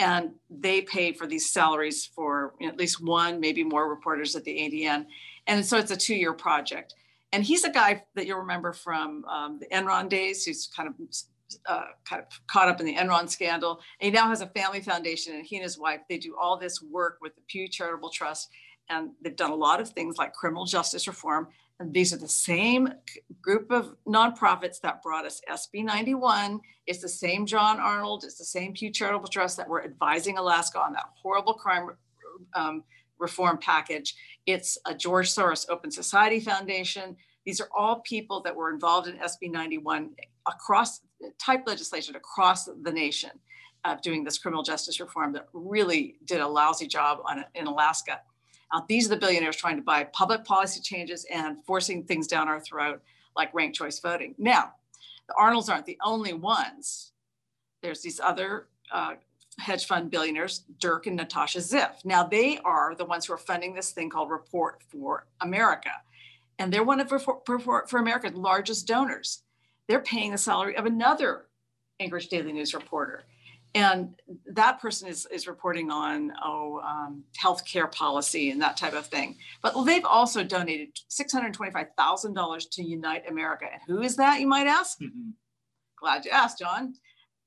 And 0.00 0.32
they 0.50 0.80
pay 0.80 1.12
for 1.12 1.26
these 1.28 1.50
salaries 1.50 2.04
for 2.04 2.54
at 2.60 2.76
least 2.76 3.00
one, 3.00 3.38
maybe 3.38 3.62
more 3.62 3.88
reporters 3.88 4.34
at 4.34 4.42
the 4.42 4.50
ADN. 4.50 5.06
And 5.46 5.64
so 5.64 5.78
it's 5.78 5.92
a 5.92 5.96
two 5.96 6.16
year 6.16 6.32
project. 6.32 6.94
And 7.32 7.44
he's 7.44 7.64
a 7.64 7.70
guy 7.70 8.02
that 8.14 8.26
you'll 8.26 8.38
remember 8.38 8.72
from 8.72 9.24
um, 9.26 9.58
the 9.60 9.66
Enron 9.66 10.08
days, 10.08 10.44
who's 10.44 10.68
kind 10.74 10.88
of 10.88 10.94
uh, 11.66 11.86
kind 12.08 12.22
of 12.22 12.28
caught 12.46 12.68
up 12.68 12.80
in 12.80 12.86
the 12.86 12.94
Enron 12.94 13.28
scandal. 13.28 13.80
And 14.00 14.06
he 14.06 14.10
now 14.10 14.28
has 14.28 14.40
a 14.40 14.46
family 14.46 14.80
foundation, 14.80 15.34
and 15.34 15.44
he 15.44 15.56
and 15.56 15.62
his 15.62 15.78
wife 15.78 16.00
they 16.08 16.18
do 16.18 16.36
all 16.40 16.56
this 16.56 16.80
work 16.82 17.18
with 17.20 17.34
the 17.34 17.42
Pew 17.48 17.68
Charitable 17.68 18.10
Trust, 18.10 18.50
and 18.88 19.10
they've 19.22 19.36
done 19.36 19.50
a 19.50 19.56
lot 19.56 19.80
of 19.80 19.88
things 19.90 20.16
like 20.18 20.32
criminal 20.32 20.64
justice 20.64 21.06
reform. 21.06 21.48
And 21.80 21.92
these 21.92 22.12
are 22.12 22.18
the 22.18 22.28
same 22.28 22.88
group 23.42 23.70
of 23.70 23.96
nonprofits 24.06 24.80
that 24.82 25.02
brought 25.02 25.26
us 25.26 25.40
SB 25.50 25.84
91. 25.84 26.60
It's 26.86 27.00
the 27.00 27.08
same 27.08 27.46
John 27.46 27.80
Arnold, 27.80 28.24
it's 28.24 28.38
the 28.38 28.44
same 28.44 28.74
Pew 28.74 28.90
Charitable 28.90 29.28
Trust 29.28 29.56
that 29.56 29.68
were 29.68 29.84
advising 29.84 30.38
Alaska 30.38 30.78
on 30.78 30.92
that 30.92 31.06
horrible 31.20 31.54
crime 31.54 31.90
um, 32.54 32.84
reform 33.18 33.58
package. 33.58 34.14
It's 34.46 34.78
a 34.86 34.94
George 34.94 35.30
Soros 35.30 35.66
Open 35.68 35.90
Society 35.90 36.40
Foundation. 36.40 37.16
These 37.44 37.60
are 37.60 37.68
all 37.76 38.00
people 38.00 38.40
that 38.42 38.54
were 38.54 38.72
involved 38.72 39.08
in 39.08 39.16
SB 39.18 39.50
91 39.50 40.10
across 40.46 41.00
type 41.38 41.64
legislation 41.66 42.16
across 42.16 42.66
the 42.66 42.92
nation 42.92 43.30
of 43.84 44.00
doing 44.02 44.24
this 44.24 44.38
criminal 44.38 44.62
justice 44.62 45.00
reform 45.00 45.32
that 45.32 45.46
really 45.52 46.16
did 46.24 46.40
a 46.40 46.48
lousy 46.48 46.86
job 46.86 47.18
on 47.24 47.44
in 47.54 47.66
Alaska. 47.66 48.20
Uh, 48.72 48.80
these 48.88 49.06
are 49.06 49.10
the 49.10 49.16
billionaires 49.16 49.56
trying 49.56 49.76
to 49.76 49.82
buy 49.82 50.04
public 50.04 50.44
policy 50.44 50.80
changes 50.80 51.26
and 51.32 51.64
forcing 51.64 52.04
things 52.04 52.26
down 52.26 52.48
our 52.48 52.60
throat 52.60 53.00
like 53.36 53.52
ranked 53.54 53.76
choice 53.76 53.98
voting. 53.98 54.34
Now, 54.38 54.72
the 55.28 55.34
Arnolds 55.38 55.68
aren't 55.68 55.86
the 55.86 55.98
only 56.04 56.32
ones. 56.32 57.12
There's 57.82 58.02
these 58.02 58.20
other 58.20 58.68
uh, 58.92 59.14
hedge 59.58 59.86
fund 59.86 60.10
billionaires, 60.10 60.64
Dirk 60.78 61.06
and 61.06 61.16
Natasha 61.16 61.58
Ziff. 61.58 62.04
Now, 62.04 62.24
they 62.24 62.58
are 62.64 62.94
the 62.94 63.04
ones 63.04 63.26
who 63.26 63.32
are 63.32 63.38
funding 63.38 63.74
this 63.74 63.92
thing 63.92 64.10
called 64.10 64.30
Report 64.30 64.82
for 64.88 65.26
America. 65.40 65.90
And 66.58 66.72
they're 66.72 66.84
one 66.84 67.00
of 67.00 67.10
Report 67.10 67.90
for 67.90 67.98
America's 67.98 68.34
largest 68.34 68.86
donors. 68.86 69.42
They're 69.88 70.00
paying 70.00 70.30
the 70.32 70.38
salary 70.38 70.76
of 70.76 70.86
another 70.86 71.46
Anchorage 72.00 72.28
Daily 72.28 72.52
News 72.52 72.74
reporter. 72.74 73.24
And 73.74 74.14
that 74.46 74.80
person 74.80 75.08
is, 75.08 75.26
is 75.32 75.48
reporting 75.48 75.90
on 75.90 76.32
oh 76.44 76.80
um, 76.80 77.24
healthcare 77.42 77.90
policy 77.90 78.50
and 78.50 78.62
that 78.62 78.76
type 78.76 78.94
of 78.94 79.06
thing. 79.06 79.36
But 79.62 79.74
they've 79.84 80.04
also 80.04 80.44
donated 80.44 80.90
$625,000 81.10 82.70
to 82.70 82.82
Unite 82.84 83.28
America. 83.28 83.66
And 83.72 83.82
who 83.86 84.02
is 84.02 84.14
that, 84.16 84.40
you 84.40 84.46
might 84.46 84.68
ask? 84.68 85.00
Mm-hmm. 85.00 85.30
Glad 85.98 86.24
you 86.24 86.30
asked, 86.30 86.60
John. 86.60 86.94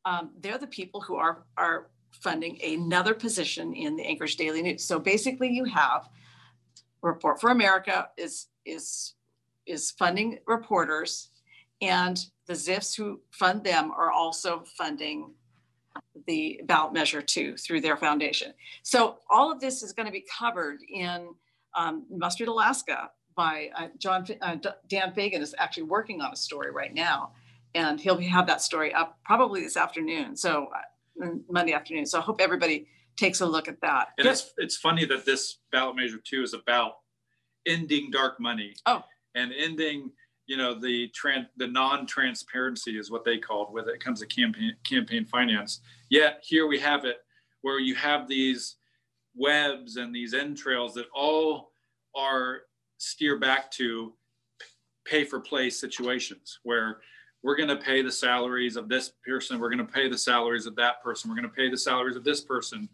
Um, 0.04 0.32
they're 0.40 0.58
the 0.58 0.68
people 0.68 1.00
who 1.00 1.16
are, 1.16 1.46
are 1.58 1.88
funding 2.12 2.60
another 2.62 3.14
position 3.14 3.74
in 3.74 3.96
the 3.96 4.04
Anchorage 4.04 4.36
Daily 4.36 4.62
News. 4.62 4.84
So 4.84 5.00
basically, 5.00 5.50
you 5.50 5.66
have 5.66 6.10
Report 7.02 7.40
for 7.40 7.52
America 7.52 8.10
is 8.18 8.48
is 8.66 9.14
is 9.66 9.92
funding 9.92 10.40
reporters, 10.48 11.30
and 11.82 12.20
the 12.48 12.54
Ziffs 12.54 12.96
who 12.96 13.22
fund 13.32 13.64
them 13.64 13.92
are 13.92 14.12
also 14.12 14.64
funding 14.78 15.34
the 16.28 16.62
ballot 16.66 16.94
measure 16.94 17.22
two 17.22 17.58
through 17.58 17.82
their 17.82 17.98
foundation. 17.98 18.54
So 18.84 19.18
all 19.30 19.52
of 19.52 19.60
this 19.60 19.82
is 19.82 19.94
going 19.94 20.06
to 20.06 20.12
be 20.12 20.26
covered 20.38 20.80
in 20.94 21.30
um, 21.76 22.06
Must 22.10 22.40
Read 22.40 22.50
Alaska 22.50 23.10
by 23.36 23.70
uh, 23.76 23.88
John 23.98 24.26
uh, 24.42 24.58
Dan 24.90 25.14
Fagan 25.14 25.42
is 25.42 25.56
actually 25.58 25.84
working 25.84 26.22
on 26.22 26.34
a 26.34 26.36
story 26.36 26.72
right 26.72 26.94
now, 26.94 27.32
and 27.76 28.00
he'll 28.00 28.20
have 28.20 28.48
that 28.48 28.62
story 28.62 28.94
up 28.94 29.18
probably 29.26 29.62
this 29.62 29.78
afternoon. 29.78 30.36
So 30.36 30.68
uh, 31.24 31.28
Monday 31.50 31.74
afternoon. 31.74 32.06
So 32.06 32.20
I 32.20 32.22
hope 32.22 32.42
everybody 32.42 32.88
takes 33.16 33.42
a 33.42 33.46
look 33.46 33.68
at 33.68 33.82
that. 33.82 34.10
And 34.18 34.28
it's 34.28 34.54
it's 34.58 34.78
funny 34.78 35.06
that 35.06 35.26
this 35.26 35.60
ballot 35.72 35.96
measure 35.96 36.20
two 36.24 36.44
is 36.44 36.54
about 36.54 36.94
ending 37.66 38.12
dark 38.12 38.40
money. 38.40 38.74
Oh. 38.86 39.04
And 39.36 39.52
ending 39.58 40.12
you 40.48 40.56
know 40.56 40.74
the 40.74 41.10
tran- 41.10 41.50
the 41.58 41.68
non-transparency 41.68 42.98
is 42.98 43.12
what 43.12 43.24
they 43.24 43.38
called 43.38 43.72
when 43.72 43.88
it. 43.88 44.00
Comes 44.00 44.22
to 44.22 44.26
campaign 44.26 44.76
campaign 44.84 45.26
finance. 45.26 45.82
Yet 46.10 46.40
here 46.42 46.68
we 46.68 46.80
have 46.80 47.06
it, 47.06 47.18
where 47.62 47.80
you 47.80 47.94
have 47.96 48.28
these 48.28 48.78
webs 49.36 49.98
and 49.98 50.16
these 50.16 50.34
entrails 50.34 50.94
that 50.96 51.06
all 51.14 51.72
are 52.16 52.62
steer 52.98 53.38
back 53.38 53.70
to 53.72 54.14
pay 55.06 55.24
for 55.24 55.40
play 55.40 55.70
situations 55.70 56.60
where 56.64 56.98
we're 57.44 57.56
going 57.56 57.70
to 57.70 57.78
pay 57.78 58.02
the 58.02 58.12
salaries 58.12 58.76
of 58.76 58.90
this 58.90 59.12
person 59.26 59.60
we're 59.60 59.70
going 59.70 59.86
to 59.86 59.94
pay 59.94 60.10
the 60.10 60.18
salaries 60.18 60.66
of 60.66 60.76
that 60.76 61.04
person 61.04 61.30
we're 61.30 61.36
going 61.36 61.48
to 61.48 61.56
pay 61.56 61.70
the 61.70 61.78
salaries 61.78 62.16
of 62.16 62.24
this 62.24 62.42
person. 62.42 62.88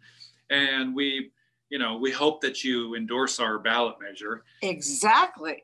And 0.50 0.94
we 0.94 1.30
you 1.70 1.78
know 1.78 1.96
we 1.96 2.10
hope 2.10 2.40
that 2.40 2.64
you 2.64 2.96
endorse 2.96 3.38
our 3.38 3.60
ballot 3.60 3.96
measure. 4.00 4.42
Exactly 4.60 5.62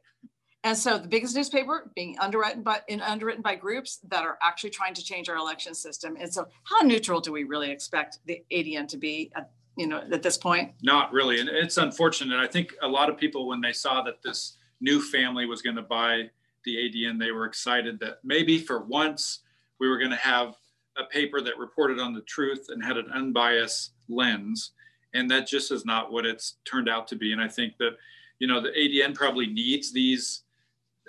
and 0.62 0.76
so 0.76 0.98
the 0.98 1.08
biggest 1.08 1.34
newspaper 1.34 1.90
being 1.94 2.18
underwritten 2.18 2.62
by 2.62 2.80
in 2.88 3.00
underwritten 3.00 3.42
by 3.42 3.54
groups 3.54 4.00
that 4.08 4.24
are 4.24 4.38
actually 4.42 4.70
trying 4.70 4.92
to 4.94 5.02
change 5.02 5.28
our 5.28 5.36
election 5.36 5.74
system. 5.74 6.16
And 6.20 6.32
so 6.32 6.46
how 6.64 6.80
neutral 6.80 7.20
do 7.20 7.32
we 7.32 7.44
really 7.44 7.70
expect 7.70 8.18
the 8.26 8.44
ADN 8.52 8.86
to 8.88 8.98
be 8.98 9.32
at, 9.34 9.50
you 9.76 9.86
know, 9.86 10.02
at 10.12 10.22
this 10.22 10.36
point? 10.36 10.72
Not 10.82 11.12
really. 11.12 11.40
And 11.40 11.48
it's 11.48 11.78
unfortunate. 11.78 12.38
I 12.38 12.46
think 12.46 12.74
a 12.82 12.88
lot 12.88 13.08
of 13.08 13.16
people, 13.16 13.48
when 13.48 13.62
they 13.62 13.72
saw 13.72 14.02
that 14.02 14.22
this 14.22 14.58
new 14.82 15.00
family 15.00 15.46
was 15.46 15.62
going 15.62 15.76
to 15.76 15.82
buy 15.82 16.28
the 16.64 16.76
ADN, 16.76 17.18
they 17.18 17.32
were 17.32 17.46
excited 17.46 17.98
that 18.00 18.18
maybe 18.22 18.58
for 18.58 18.84
once 18.84 19.40
we 19.78 19.88
were 19.88 19.98
going 19.98 20.10
to 20.10 20.16
have 20.16 20.56
a 20.98 21.04
paper 21.04 21.40
that 21.40 21.56
reported 21.56 21.98
on 21.98 22.12
the 22.12 22.20
truth 22.22 22.66
and 22.68 22.84
had 22.84 22.98
an 22.98 23.10
unbiased 23.14 23.92
lens. 24.10 24.72
And 25.14 25.30
that 25.30 25.46
just 25.46 25.72
is 25.72 25.86
not 25.86 26.12
what 26.12 26.26
it's 26.26 26.56
turned 26.66 26.88
out 26.88 27.08
to 27.08 27.16
be. 27.16 27.32
And 27.32 27.40
I 27.40 27.48
think 27.48 27.78
that, 27.78 27.92
you 28.38 28.46
know, 28.46 28.60
the 28.60 28.68
ADN 28.70 29.14
probably 29.14 29.46
needs 29.46 29.90
these 29.90 30.42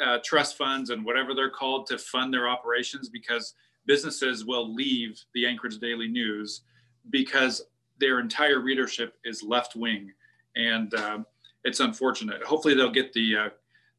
uh, 0.02 0.20
trust 0.24 0.58
funds 0.58 0.90
and 0.90 1.06
whatever 1.06 1.34
they're 1.34 1.50
called 1.50 1.88
to 1.88 1.98
fund 1.98 2.34
their 2.34 2.50
operations 2.50 3.10
because 3.10 3.54
businesses 3.86 4.46
will 4.46 4.74
leave 4.74 5.24
the 5.34 5.46
Anchorage 5.46 5.78
Daily 5.80 6.08
News 6.08 6.62
because 7.10 7.64
their 8.00 8.20
entire 8.20 8.60
readership 8.60 9.16
is 9.26 9.44
left 9.44 9.76
wing, 9.76 10.12
and 10.56 10.94
uh, 10.94 11.20
it's 11.64 11.80
unfortunate. 11.80 12.44
Hopefully, 12.44 12.74
they'll 12.74 12.92
get 12.92 13.14
the 13.14 13.38
uh, 13.38 13.50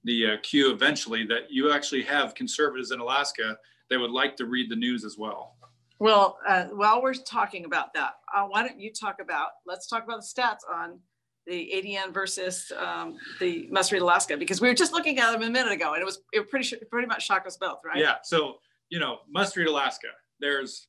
the 0.05 0.33
uh, 0.33 0.37
cue 0.43 0.73
eventually 0.73 1.25
that 1.27 1.51
you 1.51 1.73
actually 1.73 2.03
have 2.03 2.35
conservatives 2.35 2.91
in 2.91 3.01
Alaska 3.01 3.57
that 3.89 3.99
would 3.99 4.11
like 4.11 4.37
to 4.37 4.47
read 4.47 4.71
the 4.71 4.77
news 4.77 5.05
as 5.05 5.17
well. 5.17 5.55
Well, 6.01 6.39
uh, 6.49 6.65
while 6.65 7.01
we're 7.01 7.15
talking 7.15 7.65
about 7.65 7.95
that, 7.95 8.15
uh, 8.35 8.45
why 8.47 8.67
don't 8.67 8.81
you 8.81 8.93
talk 8.93 9.21
about? 9.21 9.51
Let's 9.67 9.87
talk 9.87 10.03
about 10.03 10.23
the 10.23 10.27
stats 10.27 10.69
on 10.69 10.99
the 11.47 11.73
ADN 11.75 12.13
versus 12.15 12.71
um, 12.79 13.17
the 13.41 13.69
Must 13.71 13.91
Read 13.91 14.03
Alaska 14.03 14.37
because 14.37 14.61
we 14.61 14.69
were 14.69 14.75
just 14.75 14.93
looking 14.93 15.19
at 15.19 15.33
them 15.33 15.43
a 15.43 15.51
minute 15.51 15.73
ago 15.73 15.95
and 15.95 16.03
it 16.03 16.05
was 16.05 16.21
it 16.33 16.49
pretty 16.49 16.77
pretty 16.91 17.07
much 17.07 17.25
shocked 17.25 17.47
us 17.47 17.57
both, 17.57 17.79
right? 17.85 17.99
Yeah. 17.99 18.17
So 18.23 18.59
you 18.91 19.01
know, 19.01 19.19
Must 19.31 19.57
Read 19.57 19.67
Alaska. 19.67 20.09
There's 20.39 20.87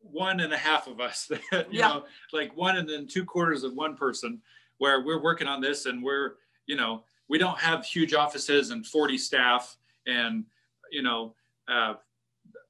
one 0.00 0.40
and 0.40 0.52
a 0.52 0.56
half 0.56 0.86
of 0.86 1.00
us. 1.00 1.30
That, 1.50 1.72
you 1.72 1.80
yeah. 1.80 1.88
know, 1.88 2.04
like 2.32 2.56
one 2.56 2.76
and 2.76 2.88
then 2.88 3.06
two 3.06 3.24
quarters 3.24 3.64
of 3.64 3.74
one 3.74 3.96
person, 3.96 4.40
where 4.78 5.04
we're 5.04 5.22
working 5.22 5.46
on 5.46 5.60
this 5.60 5.86
and 5.86 6.02
we're 6.02 6.34
you 6.66 6.76
know 6.76 7.04
we 7.28 7.38
don't 7.38 7.58
have 7.58 7.84
huge 7.84 8.14
offices 8.14 8.70
and 8.70 8.86
40 8.86 9.18
staff 9.18 9.76
and 10.06 10.44
you 10.90 11.02
know 11.02 11.34
uh, 11.68 11.94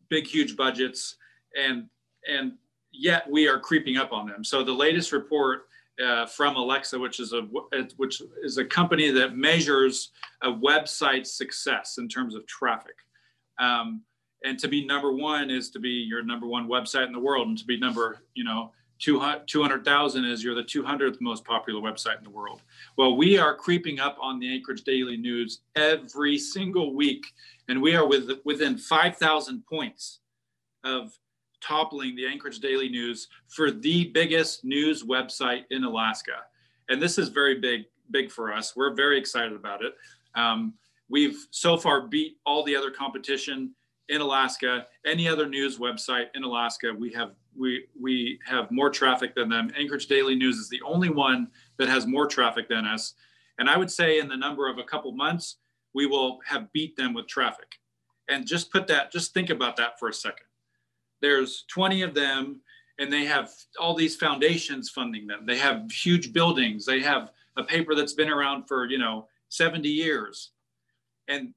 big 0.08 0.26
huge 0.26 0.56
budgets 0.56 1.16
and 1.56 1.86
and 2.28 2.52
yet 2.92 3.28
we 3.30 3.48
are 3.48 3.58
creeping 3.58 3.96
up 3.96 4.12
on 4.12 4.26
them. 4.26 4.44
So 4.44 4.62
the 4.62 4.72
latest 4.72 5.12
report 5.12 5.66
uh, 6.02 6.26
from 6.26 6.56
Alexa, 6.56 6.98
which 6.98 7.20
is 7.20 7.32
a 7.32 7.42
which 7.96 8.22
is 8.42 8.58
a 8.58 8.64
company 8.64 9.10
that 9.10 9.36
measures 9.36 10.10
a 10.42 10.50
website's 10.50 11.32
success 11.32 11.98
in 11.98 12.08
terms 12.08 12.34
of 12.34 12.46
traffic. 12.46 12.96
Um, 13.58 14.02
and 14.44 14.58
to 14.58 14.68
be 14.68 14.84
number 14.84 15.12
one 15.12 15.50
is 15.50 15.70
to 15.70 15.78
be 15.78 15.90
your 15.90 16.22
number 16.22 16.46
one 16.46 16.68
website 16.68 17.06
in 17.06 17.12
the 17.12 17.20
world, 17.20 17.48
and 17.48 17.58
to 17.58 17.64
be 17.64 17.78
number 17.78 18.22
you 18.34 18.44
know 18.44 18.72
200,000 19.02 20.24
is 20.24 20.44
you're 20.44 20.54
the 20.54 20.62
200th 20.62 21.20
most 21.20 21.44
popular 21.44 21.80
website 21.80 22.18
in 22.18 22.24
the 22.24 22.30
world. 22.30 22.62
Well, 22.96 23.16
we 23.16 23.36
are 23.36 23.54
creeping 23.54 23.98
up 23.98 24.16
on 24.20 24.38
the 24.38 24.54
Anchorage 24.54 24.82
Daily 24.82 25.16
News 25.16 25.62
every 25.74 26.38
single 26.38 26.94
week, 26.94 27.26
and 27.68 27.82
we 27.82 27.96
are 27.96 28.06
with, 28.06 28.30
within 28.44 28.78
5,000 28.78 29.66
points 29.66 30.20
of 30.84 31.12
toppling 31.62 32.16
the 32.16 32.26
Anchorage 32.26 32.58
Daily 32.58 32.88
News 32.88 33.28
for 33.48 33.70
the 33.70 34.06
biggest 34.06 34.64
news 34.64 35.02
website 35.04 35.64
in 35.70 35.84
Alaska. 35.84 36.44
And 36.88 37.00
this 37.00 37.18
is 37.18 37.28
very 37.28 37.60
big, 37.60 37.84
big 38.10 38.30
for 38.30 38.52
us. 38.52 38.74
We're 38.76 38.94
very 38.94 39.18
excited 39.18 39.52
about 39.52 39.84
it. 39.84 39.94
Um, 40.34 40.74
we've 41.08 41.46
so 41.50 41.76
far 41.76 42.08
beat 42.08 42.38
all 42.44 42.64
the 42.64 42.76
other 42.76 42.90
competition 42.90 43.74
in 44.08 44.20
Alaska. 44.20 44.86
Any 45.06 45.28
other 45.28 45.46
news 45.46 45.78
website 45.78 46.26
in 46.34 46.42
Alaska, 46.42 46.92
we 46.92 47.12
have 47.12 47.32
we 47.56 47.84
we 48.00 48.38
have 48.46 48.70
more 48.70 48.90
traffic 48.90 49.34
than 49.34 49.48
them. 49.48 49.70
Anchorage 49.76 50.06
Daily 50.06 50.34
News 50.34 50.56
is 50.56 50.68
the 50.68 50.82
only 50.84 51.10
one 51.10 51.48
that 51.78 51.88
has 51.88 52.06
more 52.06 52.26
traffic 52.26 52.68
than 52.68 52.86
us. 52.86 53.14
And 53.58 53.68
I 53.68 53.76
would 53.76 53.90
say 53.90 54.18
in 54.18 54.28
the 54.28 54.36
number 54.36 54.68
of 54.68 54.78
a 54.78 54.84
couple 54.84 55.12
months, 55.12 55.56
we 55.94 56.06
will 56.06 56.40
have 56.46 56.72
beat 56.72 56.96
them 56.96 57.14
with 57.14 57.28
traffic. 57.28 57.78
And 58.28 58.46
just 58.46 58.72
put 58.72 58.86
that, 58.86 59.12
just 59.12 59.34
think 59.34 59.50
about 59.50 59.76
that 59.76 59.98
for 59.98 60.08
a 60.08 60.14
second 60.14 60.46
there's 61.22 61.64
20 61.68 62.02
of 62.02 62.14
them 62.14 62.60
and 62.98 63.10
they 63.12 63.24
have 63.24 63.50
all 63.80 63.94
these 63.94 64.16
foundations 64.16 64.90
funding 64.90 65.26
them. 65.26 65.46
They 65.46 65.56
have 65.56 65.90
huge 65.90 66.32
buildings. 66.32 66.84
They 66.84 67.00
have 67.00 67.30
a 67.56 67.64
paper 67.64 67.94
that's 67.94 68.12
been 68.12 68.28
around 68.28 68.66
for 68.66 68.84
you 68.86 68.98
know 68.98 69.28
70 69.48 69.88
years. 69.88 70.50
And 71.28 71.54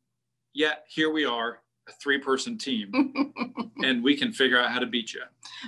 yet 0.53 0.85
here 0.87 1.11
we 1.11 1.25
are 1.25 1.59
a 1.87 1.91
three 2.01 2.17
person 2.17 2.57
team 2.57 3.33
and 3.83 4.03
we 4.03 4.17
can 4.17 4.31
figure 4.31 4.59
out 4.59 4.71
how 4.71 4.79
to 4.79 4.87
beat 4.87 5.13
you 5.13 5.21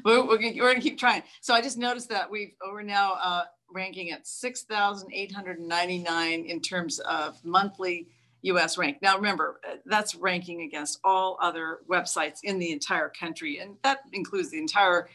we're, 0.03 0.25
we're, 0.25 0.39
we're 0.39 0.71
gonna 0.71 0.81
keep 0.81 0.97
trying. 0.97 1.21
So 1.41 1.53
i 1.53 1.61
just 1.61 1.77
noticed 1.77 2.09
that 2.09 2.31
we've 2.31 2.53
we're 2.71 2.81
now 2.81 3.13
uh, 3.21 3.43
ranking 3.69 4.09
at 4.11 4.25
6899 4.25 6.45
in 6.45 6.61
terms 6.61 6.99
of 6.99 7.37
monthly 7.43 8.07
US 8.43 8.77
rank. 8.77 8.97
Now, 9.01 9.15
remember, 9.15 9.59
uh, 9.67 9.75
that's 9.85 10.15
ranking 10.15 10.61
against 10.61 10.99
all 11.03 11.37
other 11.41 11.79
websites 11.89 12.39
in 12.43 12.59
the 12.59 12.71
entire 12.71 13.09
country, 13.09 13.59
and 13.59 13.75
that 13.83 13.99
includes 14.13 14.51
the 14.51 14.59
entire 14.59 15.09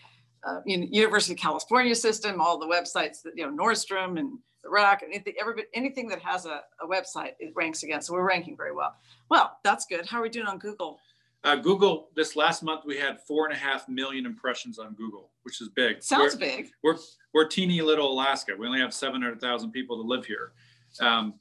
uh, 0.45 0.61
University 0.67 1.35
of 1.35 1.39
California 1.39 1.95
system, 1.95 2.41
all 2.41 2.59
the 2.59 2.67
websites 2.67 3.23
that, 3.23 3.33
you 3.37 3.47
know, 3.47 3.65
Nordstrom 3.65 4.19
and 4.19 4.39
the 4.63 4.71
Rock, 4.71 5.03
anything, 5.05 5.35
anything 5.75 6.09
that 6.09 6.21
has 6.21 6.47
a, 6.47 6.63
a 6.81 6.87
website, 6.87 7.33
it 7.39 7.53
ranks 7.55 7.83
against. 7.83 8.09
So 8.09 8.15
we're 8.15 8.27
ranking 8.27 8.57
very 8.57 8.73
well. 8.73 8.95
Well, 9.29 9.59
that's 9.65 9.87
good. 9.87 10.07
How 10.07 10.19
are 10.19 10.23
we 10.23 10.29
doing 10.29 10.47
on 10.47 10.59
Google? 10.59 10.99
Uh, 11.45 11.57
Google, 11.57 12.09
this 12.15 12.37
last 12.37 12.63
month 12.63 12.83
we 12.87 12.97
had 12.97 13.21
four 13.21 13.47
and 13.47 13.55
a 13.55 13.59
half 13.59 13.89
million 13.89 14.27
impressions 14.27 14.79
on 14.79 14.95
Google, 14.95 15.31
which 15.43 15.61
is 15.61 15.69
big. 15.69 16.01
Sounds 16.03 16.35
we're, 16.35 16.39
big. 16.39 16.71
We're, 16.85 16.97
we're 17.35 17.49
teeny 17.49 17.81
little 17.83 18.13
Alaska. 18.13 18.53
We 18.57 18.67
only 18.67 18.81
have 18.81 18.95
700,000 18.95 19.73
people 19.73 19.99
that 19.99 20.07
live 20.07 20.25
here. 20.25 20.53
Um, 21.01 21.35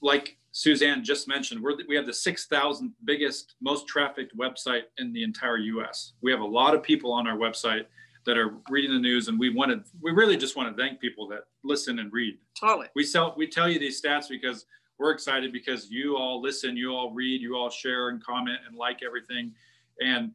like 0.00 0.37
Suzanne 0.52 1.04
just 1.04 1.28
mentioned, 1.28 1.62
we're, 1.62 1.76
we 1.88 1.96
have 1.96 2.06
the 2.06 2.12
6,000 2.12 2.92
biggest, 3.04 3.54
most 3.60 3.86
trafficked 3.86 4.36
website 4.36 4.82
in 4.98 5.12
the 5.12 5.22
entire 5.22 5.58
US. 5.58 6.14
We 6.22 6.30
have 6.30 6.40
a 6.40 6.46
lot 6.46 6.74
of 6.74 6.82
people 6.82 7.12
on 7.12 7.26
our 7.26 7.36
website 7.36 7.84
that 8.26 8.36
are 8.36 8.56
reading 8.68 8.92
the 8.92 8.98
news 8.98 9.28
and 9.28 9.38
we 9.38 9.50
wanted, 9.50 9.84
we 10.02 10.10
really 10.10 10.36
just 10.36 10.56
want 10.56 10.74
to 10.74 10.82
thank 10.82 11.00
people 11.00 11.28
that 11.28 11.44
listen 11.64 11.98
and 11.98 12.12
read. 12.12 12.38
Totally. 12.58 12.88
We 12.94 13.04
sell, 13.04 13.34
we 13.36 13.46
tell 13.46 13.68
you 13.68 13.78
these 13.78 14.02
stats 14.02 14.28
because 14.28 14.66
we're 14.98 15.12
excited 15.12 15.52
because 15.52 15.90
you 15.90 16.16
all 16.16 16.42
listen, 16.42 16.76
you 16.76 16.90
all 16.90 17.12
read, 17.12 17.40
you 17.40 17.56
all 17.56 17.70
share 17.70 18.08
and 18.08 18.22
comment 18.22 18.58
and 18.66 18.76
like 18.76 19.02
everything. 19.04 19.54
And 20.00 20.32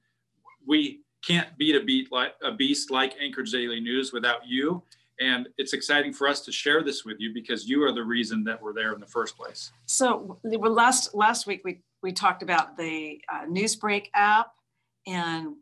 we 0.66 1.02
can't 1.26 1.56
beat 1.58 1.76
a 1.76 1.84
beat 1.84 2.12
like 2.12 2.34
a 2.42 2.52
beast 2.52 2.92
like 2.92 3.16
Anchorage 3.22 3.52
Daily 3.52 3.80
News 3.80 4.14
without 4.14 4.48
you. 4.48 4.84
And 5.20 5.48
it's 5.58 5.74
exciting 5.74 6.14
for 6.14 6.28
us 6.28 6.42
to 6.42 6.52
share 6.52 6.84
this 6.84 7.06
with 7.06 7.18
you 7.20 7.34
because 7.34 7.68
you 7.68 7.84
are 7.84 7.92
the 7.92 8.04
reason 8.04 8.44
that 8.46 8.62
we're 8.62 8.74
there 8.74 8.94
in 8.94 9.00
the 9.00 9.08
first 9.08 9.38
place. 9.38 9.72
So 9.86 10.40
last 10.44 11.14
last 11.14 11.48
week 11.48 11.62
we 11.64 11.82
we 12.02 12.12
talked 12.12 12.44
about 12.44 12.78
the 12.78 13.22
uh, 13.32 13.46
Newsbreak 13.46 14.08
app, 14.14 14.52
and 15.08 15.56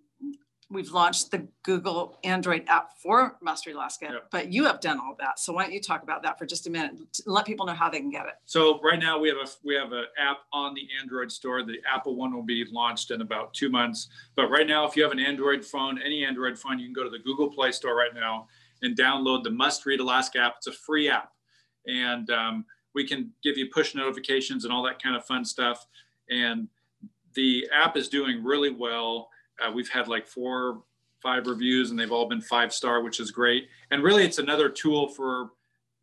we've 0.72 0.92
launched 0.92 1.32
the 1.32 1.48
Google 1.64 2.18
Android 2.24 2.64
app 2.68 2.98
for 2.98 3.38
Must 3.42 3.66
Read 3.66 3.76
Alaska, 3.76 4.08
yep. 4.12 4.28
but 4.32 4.52
you 4.52 4.66
have 4.66 4.80
done 4.80 5.00
all 5.00 5.16
that. 5.20 5.38
So 5.38 5.54
why 5.54 5.64
don't 5.64 5.74
you 5.74 5.82
talk 5.82 6.02
about 6.02 6.24
that 6.24 6.40
for 6.40 6.46
just 6.46 6.66
a 6.66 6.70
minute 6.70 6.94
let 7.26 7.46
people 7.46 7.66
know 7.66 7.74
how 7.74 7.90
they 7.90 8.00
can 8.00 8.10
get 8.10 8.26
it. 8.26 8.34
So 8.46 8.80
right 8.82 9.00
now 9.00 9.20
we 9.20 9.28
have 9.28 9.38
a 9.38 9.48
we 9.64 9.76
have 9.76 9.92
an 9.92 10.06
app 10.18 10.40
on 10.54 10.74
the 10.74 10.88
Android 11.00 11.32
store. 11.32 11.64
The 11.64 11.78
Apple 11.92 12.16
one 12.16 12.34
will 12.34 12.42
be 12.44 12.66
launched 12.72 13.12
in 13.12 13.22
about 13.22 13.54
two 13.54 13.70
months. 13.70 14.08
But 14.36 14.50
right 14.50 14.68
now, 14.68 14.88
if 14.88 14.96
you 14.96 15.04
have 15.04 15.12
an 15.12 15.20
Android 15.20 15.64
phone, 15.64 16.02
any 16.02 16.26
Android 16.26 16.58
phone, 16.58 16.80
you 16.80 16.86
can 16.86 16.94
go 16.94 17.04
to 17.04 17.10
the 17.10 17.20
Google 17.20 17.50
Play 17.50 17.72
Store 17.72 17.96
right 17.96 18.14
now 18.14 18.48
and 18.82 18.98
download 18.98 19.44
the 19.44 19.52
Must 19.52 19.86
Read 19.86 20.00
Alaska 20.00 20.40
app. 20.40 20.56
It's 20.58 20.68
a 20.68 20.72
free 20.72 21.10
app, 21.10 21.32
and 21.88 22.30
um, 22.30 22.66
we 22.94 23.08
can 23.08 23.32
give 23.44 23.58
you 23.58 23.68
push 23.68 23.96
notifications 23.96 24.66
and 24.66 24.74
all 24.74 24.84
that 24.84 25.02
kind 25.02 25.16
of 25.16 25.26
fun 25.26 25.46
stuff. 25.46 25.86
And 26.30 26.68
the 27.36 27.68
app 27.74 27.96
is 27.98 28.10
doing 28.10 28.44
really 28.44 28.70
well 28.70 29.30
uh, 29.62 29.72
we've 29.72 29.90
had 29.90 30.08
like 30.08 30.28
four, 30.28 30.82
five 31.22 31.48
reviews, 31.48 31.92
and 31.92 32.00
they've 32.00 32.12
all 32.12 32.28
been 32.28 32.42
five 32.42 32.74
star, 32.74 33.02
which 33.02 33.20
is 33.20 33.32
great. 33.32 33.68
And 33.92 34.04
really, 34.04 34.26
it's 34.26 34.40
another 34.40 34.70
tool 34.70 35.08
for 35.08 35.52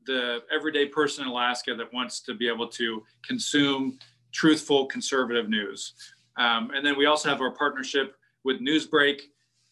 the 0.06 0.42
everyday 0.52 0.86
person 0.86 1.24
in 1.24 1.30
Alaska 1.30 1.74
that 1.74 1.92
wants 1.92 2.20
to 2.20 2.34
be 2.34 2.48
able 2.48 2.68
to 2.68 3.02
consume 3.22 3.98
truthful 4.32 4.86
conservative 4.86 5.48
news. 5.48 5.94
Um, 6.38 6.70
and 6.74 6.86
then 6.86 6.96
we 6.96 7.06
also 7.06 7.28
have 7.28 7.40
our 7.40 7.50
partnership 7.50 8.14
with 8.44 8.60
Newsbreak, 8.60 9.20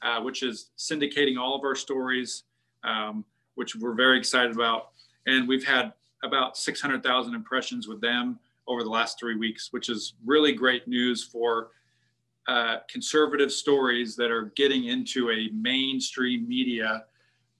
uh, 0.02 0.20
which 0.20 0.42
is 0.42 0.70
syndicating 0.76 1.38
all 1.38 1.54
of 1.54 1.62
our 1.62 1.74
stories, 1.74 2.44
um, 2.84 3.24
which 3.54 3.76
we're 3.76 3.94
very 3.94 4.18
excited 4.18 4.52
about. 4.52 4.90
And 5.26 5.48
we've 5.48 5.66
had 5.66 5.92
about 6.22 6.56
600,000 6.56 7.34
impressions 7.34 7.88
with 7.88 8.00
them 8.00 8.38
over 8.68 8.82
the 8.82 8.90
last 8.90 9.18
three 9.18 9.36
weeks, 9.36 9.68
which 9.72 9.88
is 9.88 10.14
really 10.24 10.52
great 10.52 10.88
news 10.88 11.24
for 11.24 11.70
uh, 12.48 12.78
conservative 12.88 13.50
stories 13.50 14.16
that 14.16 14.30
are 14.30 14.52
getting 14.56 14.84
into 14.84 15.30
a 15.30 15.48
mainstream 15.52 16.48
media 16.48 17.04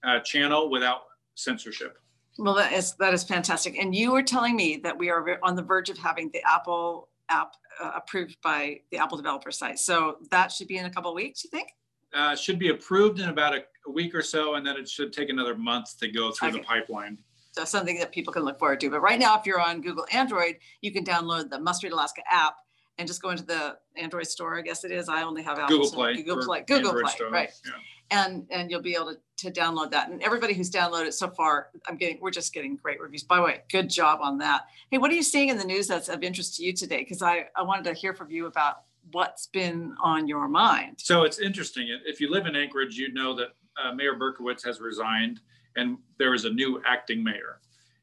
uh, 0.04 0.20
channel 0.20 0.70
without 0.70 1.02
censorship. 1.34 1.98
Well, 2.38 2.54
that 2.54 2.72
is 2.72 2.94
that 2.96 3.14
is 3.14 3.24
fantastic. 3.24 3.78
And 3.78 3.94
you 3.94 4.12
were 4.12 4.22
telling 4.22 4.54
me 4.56 4.76
that 4.84 4.96
we 4.96 5.10
are 5.10 5.38
on 5.42 5.56
the 5.56 5.62
verge 5.62 5.88
of 5.88 5.96
having 5.96 6.30
the 6.32 6.42
Apple 6.46 7.08
app 7.30 7.54
uh, 7.82 7.92
approved 7.96 8.36
by 8.42 8.80
the 8.90 8.98
Apple 8.98 9.16
developer 9.16 9.50
site. 9.50 9.78
So 9.78 10.18
that 10.30 10.52
should 10.52 10.68
be 10.68 10.76
in 10.76 10.86
a 10.86 10.90
couple 10.90 11.10
of 11.10 11.14
weeks. 11.14 11.44
You 11.44 11.50
think? 11.50 11.68
Uh, 12.16 12.34
should 12.34 12.58
be 12.58 12.70
approved 12.70 13.20
in 13.20 13.28
about 13.28 13.54
a, 13.54 13.62
a, 13.86 13.90
week 13.90 14.14
or 14.14 14.22
so, 14.22 14.54
and 14.54 14.66
then 14.66 14.76
it 14.76 14.88
should 14.88 15.12
take 15.12 15.28
another 15.28 15.54
month 15.54 15.98
to 16.00 16.08
go 16.08 16.32
through 16.32 16.48
okay. 16.48 16.58
the 16.58 16.64
pipeline. 16.64 17.18
So 17.52 17.64
something 17.64 17.98
that 17.98 18.10
people 18.10 18.32
can 18.32 18.42
look 18.42 18.58
forward 18.58 18.80
to. 18.80 18.90
But 18.90 19.00
right 19.00 19.18
now, 19.18 19.38
if 19.38 19.44
you're 19.44 19.60
on 19.60 19.82
Google 19.82 20.06
Android, 20.12 20.56
you 20.80 20.92
can 20.92 21.04
download 21.04 21.50
the 21.50 21.60
Must 21.60 21.82
Read 21.82 21.92
Alaska 21.92 22.22
app 22.30 22.56
and 22.98 23.06
just 23.06 23.20
go 23.20 23.30
into 23.30 23.44
the 23.44 23.76
Android 23.96 24.26
store. 24.26 24.58
I 24.58 24.62
guess 24.62 24.84
it 24.84 24.92
is. 24.92 25.08
I 25.08 25.22
only 25.22 25.42
have 25.42 25.58
Apple, 25.58 25.76
Google 25.76 25.92
Play. 25.92 26.14
Google 26.22 26.44
Play. 26.44 26.64
Google 26.66 26.88
Android 26.88 27.04
Play. 27.04 27.12
Store. 27.12 27.30
Right. 27.30 27.50
Yeah. 27.64 27.72
And 28.10 28.46
and 28.50 28.70
you'll 28.70 28.82
be 28.82 28.94
able 28.94 29.14
to, 29.14 29.50
to 29.50 29.60
download 29.60 29.90
that. 29.90 30.10
And 30.10 30.22
everybody 30.22 30.54
who's 30.54 30.70
downloaded 30.70 31.12
so 31.12 31.28
far, 31.28 31.68
I'm 31.88 31.96
getting 31.96 32.18
we're 32.20 32.30
just 32.30 32.54
getting 32.54 32.76
great 32.76 33.00
reviews. 33.00 33.24
By 33.24 33.36
the 33.36 33.42
way, 33.42 33.62
good 33.70 33.90
job 33.90 34.20
on 34.22 34.38
that. 34.38 34.66
Hey, 34.90 34.98
what 34.98 35.10
are 35.10 35.14
you 35.14 35.22
seeing 35.22 35.48
in 35.48 35.58
the 35.58 35.64
news 35.64 35.86
that's 35.86 36.08
of 36.08 36.22
interest 36.22 36.56
to 36.56 36.64
you 36.64 36.72
today? 36.72 36.98
Because 36.98 37.20
I, 37.20 37.46
I 37.56 37.62
wanted 37.62 37.84
to 37.84 37.94
hear 37.94 38.14
from 38.14 38.30
you 38.30 38.46
about 38.46 38.82
what's 39.12 39.46
been 39.48 39.94
on 40.02 40.26
your 40.26 40.48
mind. 40.48 40.96
So 40.98 41.22
it's 41.22 41.38
interesting. 41.38 41.88
If 42.04 42.20
you 42.20 42.30
live 42.30 42.46
in 42.46 42.56
Anchorage, 42.56 42.96
you 42.96 43.12
know 43.12 43.34
that 43.36 43.48
uh, 43.82 43.92
Mayor 43.92 44.14
Berkowitz 44.14 44.64
has 44.64 44.80
resigned 44.80 45.40
and 45.76 45.98
there 46.18 46.34
is 46.34 46.44
a 46.44 46.50
new 46.50 46.82
acting 46.86 47.22
mayor. 47.22 47.60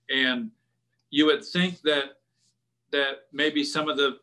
And 0.09 0.51
you 1.09 1.25
would 1.25 1.43
think 1.45 1.81
that 1.81 2.17
that 2.91 3.23
maybe 3.31 3.63
some 3.63 3.89
of 3.89 3.97
the 3.97 4.19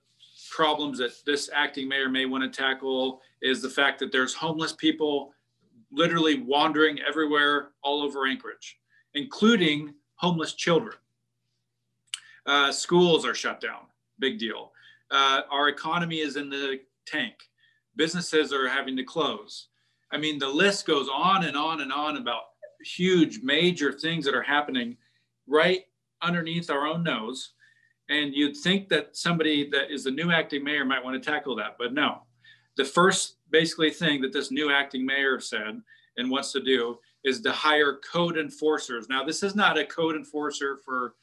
problems 0.51 0.99
that 0.99 1.13
this 1.27 1.51
acting 1.53 1.89
mayor 1.89 2.09
may 2.09 2.25
want 2.25 2.45
to 2.45 2.63
tackle 2.63 3.21
is 3.43 3.61
the 3.61 3.69
fact 3.69 3.99
that 3.99 4.13
there's 4.13 4.33
homeless 4.33 4.73
people 4.73 5.33
literally 5.91 6.41
wandering 6.43 7.01
everywhere 7.01 7.71
all 7.83 8.01
over 8.03 8.27
Anchorage, 8.27 8.79
including 9.15 9.93
homeless 10.15 10.55
children. 10.55 10.97
Uh, 12.47 12.71
schools 12.71 13.27
are 13.27 13.35
shut 13.35 13.61
down, 13.61 13.87
big 14.21 14.39
deal. 14.39 14.73
Uh, 15.11 15.43
our 15.51 15.69
economy 15.69 16.21
is 16.21 16.37
in 16.37 16.49
the 16.49 16.81
tank. 17.07 17.35
Businesses 17.97 18.53
are 18.53 18.69
having 18.69 18.97
to 18.97 19.05
close. 19.05 19.69
I 20.13 20.19
mean, 20.19 20.39
the 20.39 20.49
list 20.49 20.87
goes 20.87 21.09
on 21.13 21.45
and 21.45 21.57
on 21.57 21.81
and 21.81 21.93
on 21.93 22.17
about 22.17 22.43
huge, 22.85 23.41
major 23.43 23.93
things 23.93 24.25
that 24.25 24.35
are 24.35 24.43
happening 24.43 24.97
right 25.47 25.85
underneath 26.23 26.71
our 26.71 26.87
own 26.87 27.03
nose. 27.03 27.53
And 28.09 28.35
you'd 28.35 28.57
think 28.57 28.89
that 28.89 29.17
somebody 29.17 29.69
that 29.71 29.93
is 29.93 30.05
the 30.05 30.11
new 30.11 30.33
acting 30.33 30.65
mayor 30.65 30.85
might 30.85 31.05
want 31.05 31.23
to 31.23 31.31
tackle 31.31 31.55
that, 31.57 31.77
but 31.79 31.93
no. 31.93 32.23
The 32.77 32.85
first 32.85 33.37
basically 33.51 33.91
thing 33.91 34.21
that 34.23 34.33
this 34.33 34.51
new 34.51 34.73
acting 34.73 35.05
mayor 35.05 35.41
said 35.41 35.81
and 36.17 36.31
wants 36.31 36.53
to 36.53 36.61
do 36.61 36.99
is 37.25 37.41
to 37.43 37.53
hire 37.53 38.01
code 38.13 38.39
enforcers. 38.39 39.09
Now, 39.09 39.23
this 39.25 39.43
is 39.43 39.55
not 39.55 39.79
a 39.79 39.85
code 39.85 40.17
enforcer 40.17 40.79
for, 40.85 41.15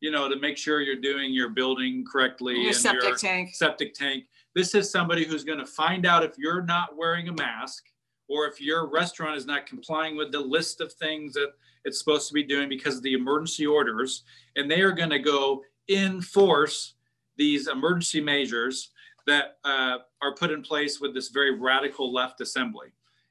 you 0.00 0.10
know, 0.10 0.28
to 0.28 0.38
make 0.38 0.56
sure 0.56 0.80
you're 0.80 1.00
doing 1.00 1.32
your 1.32 1.50
building 1.50 2.04
correctly 2.10 2.60
your 2.60 2.72
septic 2.72 3.02
your 3.02 3.16
tank. 3.16 3.54
septic 3.54 3.94
tank. 3.94 4.24
This 4.54 4.74
is 4.74 4.90
somebody 4.90 5.24
who's 5.24 5.44
going 5.44 5.58
to 5.58 5.66
find 5.66 6.06
out 6.06 6.24
if 6.24 6.36
you're 6.38 6.62
not 6.62 6.96
wearing 6.96 7.28
a 7.28 7.32
mask 7.32 7.84
or 8.28 8.46
if 8.46 8.60
your 8.60 8.90
restaurant 8.90 9.36
is 9.36 9.46
not 9.46 9.66
complying 9.66 10.16
with 10.16 10.32
the 10.32 10.40
list 10.40 10.80
of 10.80 10.92
things 10.92 11.34
that 11.34 11.52
it's 11.84 11.98
supposed 11.98 12.28
to 12.28 12.34
be 12.34 12.42
doing 12.42 12.68
because 12.68 12.96
of 12.96 13.02
the 13.02 13.14
emergency 13.14 13.66
orders. 13.66 14.24
And 14.56 14.70
they 14.70 14.80
are 14.80 14.92
going 14.92 15.10
to 15.10 15.18
go 15.18 15.62
enforce 15.88 16.94
these 17.36 17.68
emergency 17.68 18.20
measures 18.20 18.90
that 19.26 19.58
uh, 19.64 19.98
are 20.22 20.34
put 20.38 20.50
in 20.50 20.62
place 20.62 21.00
with 21.00 21.14
this 21.14 21.28
very 21.28 21.58
radical 21.58 22.12
left 22.12 22.40
assembly. 22.40 22.88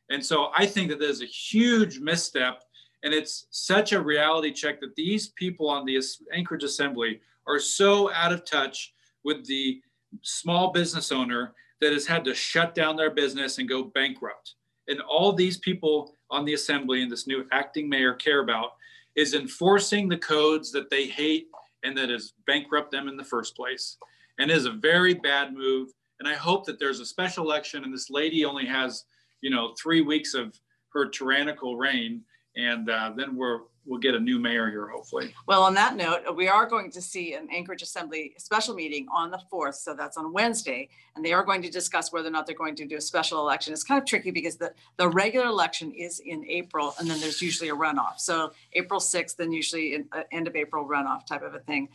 And 0.09 0.23
so 0.23 0.51
I 0.55 0.65
think 0.65 0.89
that 0.89 0.99
there's 0.99 1.21
a 1.21 1.25
huge 1.25 1.99
misstep. 1.99 2.63
And 3.03 3.13
it's 3.13 3.47
such 3.51 3.91
a 3.91 4.01
reality 4.01 4.51
check 4.51 4.79
that 4.79 4.95
these 4.95 5.29
people 5.29 5.69
on 5.69 5.85
the 5.85 6.01
Anchorage 6.33 6.63
Assembly 6.63 7.19
are 7.47 7.59
so 7.59 8.11
out 8.13 8.31
of 8.31 8.45
touch 8.45 8.93
with 9.23 9.45
the 9.45 9.81
small 10.21 10.71
business 10.71 11.11
owner 11.11 11.53
that 11.81 11.93
has 11.93 12.07
had 12.07 12.23
to 12.25 12.33
shut 12.33 12.73
down 12.73 12.95
their 12.95 13.11
business 13.11 13.57
and 13.57 13.67
go 13.67 13.83
bankrupt. 13.83 14.55
And 14.87 15.01
all 15.01 15.33
these 15.33 15.57
people 15.57 16.15
on 16.29 16.45
the 16.45 16.53
assembly 16.53 17.01
and 17.03 17.11
this 17.11 17.27
new 17.27 17.45
acting 17.51 17.89
mayor 17.89 18.13
care 18.13 18.41
about 18.41 18.71
is 19.15 19.33
enforcing 19.33 20.07
the 20.07 20.17
codes 20.17 20.71
that 20.71 20.89
they 20.89 21.07
hate 21.07 21.47
and 21.83 21.97
that 21.97 22.09
has 22.09 22.33
bankrupt 22.47 22.91
them 22.91 23.07
in 23.07 23.17
the 23.17 23.23
first 23.23 23.55
place 23.55 23.97
and 24.39 24.49
is 24.49 24.65
a 24.65 24.71
very 24.71 25.13
bad 25.13 25.53
move. 25.53 25.89
And 26.19 26.27
I 26.27 26.35
hope 26.35 26.65
that 26.65 26.79
there's 26.79 26.99
a 26.99 27.05
special 27.05 27.45
election 27.45 27.83
and 27.83 27.93
this 27.93 28.09
lady 28.09 28.45
only 28.45 28.65
has, 28.65 29.05
you 29.41 29.49
know, 29.49 29.73
three 29.81 30.01
weeks 30.01 30.33
of 30.33 30.57
her 30.93 31.09
tyrannical 31.09 31.77
reign. 31.77 32.21
And 32.55 32.89
uh, 32.89 33.13
then 33.15 33.35
we're, 33.35 33.61
we'll 33.85 33.99
get 33.99 34.15
a 34.15 34.19
new 34.19 34.39
mayor 34.39 34.69
here, 34.69 34.87
hopefully. 34.87 35.33
Well, 35.47 35.63
on 35.63 35.73
that 35.73 35.95
note, 35.95 36.35
we 36.35 36.47
are 36.47 36.67
going 36.67 36.91
to 36.91 37.01
see 37.01 37.33
an 37.33 37.47
Anchorage 37.51 37.81
Assembly 37.81 38.33
special 38.37 38.75
meeting 38.75 39.07
on 39.11 39.31
the 39.31 39.41
4th. 39.51 39.75
So 39.75 39.95
that's 39.95 40.17
on 40.17 40.31
Wednesday. 40.33 40.89
And 41.15 41.25
they 41.25 41.33
are 41.33 41.43
going 41.43 41.61
to 41.63 41.69
discuss 41.69 42.11
whether 42.11 42.27
or 42.27 42.31
not 42.31 42.45
they're 42.45 42.55
going 42.55 42.75
to 42.75 42.85
do 42.85 42.97
a 42.97 43.01
special 43.01 43.39
election. 43.39 43.73
It's 43.73 43.83
kind 43.83 44.01
of 44.01 44.07
tricky 44.07 44.31
because 44.31 44.57
the, 44.57 44.73
the 44.97 45.09
regular 45.09 45.47
election 45.47 45.91
is 45.91 46.19
in 46.19 46.45
April 46.47 46.93
and 46.99 47.09
then 47.09 47.19
there's 47.19 47.41
usually 47.41 47.69
a 47.69 47.75
runoff. 47.75 48.19
So 48.19 48.53
April 48.73 48.99
6th 48.99 49.39
and 49.39 49.53
usually 49.53 49.95
in, 49.95 50.05
uh, 50.11 50.23
end 50.31 50.47
of 50.47 50.55
April 50.55 50.87
runoff 50.87 51.25
type 51.25 51.41
of 51.41 51.55
a 51.55 51.59
thing. 51.59 51.89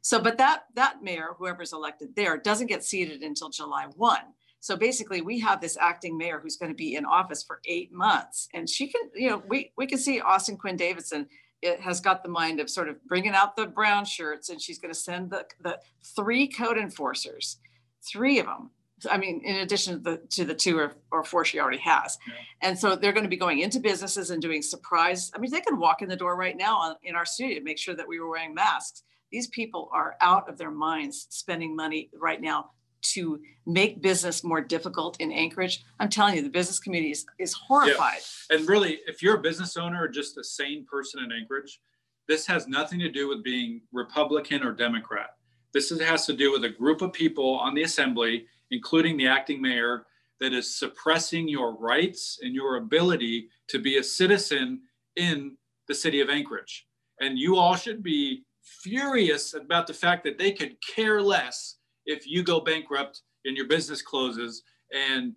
So, 0.00 0.20
but 0.20 0.38
that 0.38 0.64
that 0.74 1.02
mayor, 1.02 1.34
whoever's 1.36 1.72
elected 1.72 2.14
there, 2.14 2.38
doesn't 2.38 2.68
get 2.68 2.84
seated 2.84 3.22
until 3.22 3.50
July 3.50 3.86
1. 3.94 4.18
So 4.60 4.76
basically, 4.76 5.20
we 5.20 5.38
have 5.40 5.60
this 5.60 5.76
acting 5.80 6.18
mayor 6.18 6.40
who's 6.40 6.56
going 6.56 6.72
to 6.72 6.76
be 6.76 6.96
in 6.96 7.04
office 7.04 7.42
for 7.42 7.60
eight 7.66 7.92
months, 7.92 8.48
and 8.54 8.68
she 8.68 8.88
can, 8.88 9.02
you 9.14 9.30
know, 9.30 9.42
we 9.48 9.72
we 9.76 9.86
can 9.86 9.98
see 9.98 10.20
Austin 10.20 10.56
Quinn 10.56 10.76
Davidson 10.76 11.28
it 11.62 11.80
has 11.80 12.00
got 12.00 12.22
the 12.22 12.28
mind 12.28 12.60
of 12.60 12.70
sort 12.70 12.88
of 12.88 13.04
bringing 13.06 13.34
out 13.34 13.56
the 13.56 13.66
brown 13.66 14.04
shirts 14.04 14.48
and 14.48 14.60
she's 14.60 14.78
going 14.78 14.92
to 14.92 14.98
send 14.98 15.30
the, 15.30 15.44
the 15.60 15.78
three 16.14 16.46
code 16.46 16.78
enforcers, 16.78 17.58
three 18.06 18.38
of 18.38 18.46
them. 18.46 18.70
I 19.08 19.16
mean, 19.16 19.42
in 19.44 19.56
addition 19.56 19.94
to 19.94 20.10
the, 20.10 20.16
to 20.30 20.44
the 20.44 20.54
two 20.54 20.78
or, 20.78 20.92
or 21.12 21.22
four 21.22 21.44
she 21.44 21.60
already 21.60 21.78
has. 21.78 22.18
Yeah. 22.26 22.34
And 22.62 22.78
so 22.78 22.96
they're 22.96 23.12
going 23.12 23.24
to 23.24 23.30
be 23.30 23.36
going 23.36 23.60
into 23.60 23.78
businesses 23.78 24.30
and 24.30 24.42
doing 24.42 24.62
surprise. 24.62 25.30
I 25.34 25.38
mean, 25.38 25.52
they 25.52 25.60
can 25.60 25.78
walk 25.78 26.02
in 26.02 26.08
the 26.08 26.16
door 26.16 26.36
right 26.36 26.56
now 26.56 26.78
on, 26.78 26.96
in 27.02 27.14
our 27.14 27.26
studio, 27.26 27.62
make 27.62 27.78
sure 27.78 27.94
that 27.94 28.08
we 28.08 28.18
were 28.18 28.28
wearing 28.28 28.54
masks. 28.54 29.02
These 29.30 29.48
people 29.48 29.88
are 29.92 30.16
out 30.20 30.48
of 30.48 30.58
their 30.58 30.70
minds 30.70 31.26
spending 31.30 31.76
money 31.76 32.10
right 32.18 32.40
now 32.40 32.70
to 33.00 33.40
make 33.66 34.02
business 34.02 34.42
more 34.42 34.60
difficult 34.60 35.20
in 35.20 35.30
Anchorage. 35.32 35.84
I'm 36.00 36.08
telling 36.08 36.36
you, 36.36 36.42
the 36.42 36.48
business 36.48 36.80
community 36.80 37.12
is, 37.12 37.26
is 37.38 37.52
horrified. 37.52 38.20
And 38.50 38.68
really, 38.68 39.00
if 39.06 39.22
you're 39.22 39.36
a 39.36 39.40
business 39.40 39.76
owner 39.76 40.02
or 40.02 40.08
just 40.08 40.38
a 40.38 40.44
sane 40.44 40.86
person 40.90 41.22
in 41.22 41.32
Anchorage, 41.32 41.80
this 42.26 42.46
has 42.46 42.68
nothing 42.68 42.98
to 43.00 43.10
do 43.10 43.28
with 43.28 43.42
being 43.42 43.80
Republican 43.92 44.62
or 44.62 44.72
Democrat. 44.72 45.30
This 45.72 45.90
is, 45.90 46.00
has 46.00 46.26
to 46.26 46.32
do 46.34 46.52
with 46.52 46.64
a 46.64 46.68
group 46.68 47.02
of 47.02 47.12
people 47.12 47.54
on 47.54 47.74
the 47.74 47.82
assembly, 47.82 48.46
including 48.70 49.16
the 49.16 49.26
acting 49.26 49.60
mayor, 49.60 50.04
that 50.40 50.52
is 50.52 50.78
suppressing 50.78 51.48
your 51.48 51.76
rights 51.76 52.38
and 52.42 52.54
your 52.54 52.76
ability 52.76 53.48
to 53.68 53.78
be 53.78 53.98
a 53.98 54.02
citizen 54.02 54.80
in 55.16 55.56
the 55.88 55.94
city 55.94 56.20
of 56.20 56.30
Anchorage. 56.30 56.86
And 57.20 57.38
you 57.38 57.56
all 57.56 57.74
should 57.74 58.02
be 58.02 58.44
furious 58.62 59.54
about 59.54 59.86
the 59.86 59.94
fact 59.94 60.22
that 60.24 60.38
they 60.38 60.52
could 60.52 60.76
care 60.80 61.20
less 61.20 61.76
if 62.08 62.26
you 62.26 62.42
go 62.42 62.58
bankrupt 62.58 63.22
and 63.44 63.56
your 63.56 63.68
business 63.68 64.02
closes 64.02 64.62
and 64.92 65.34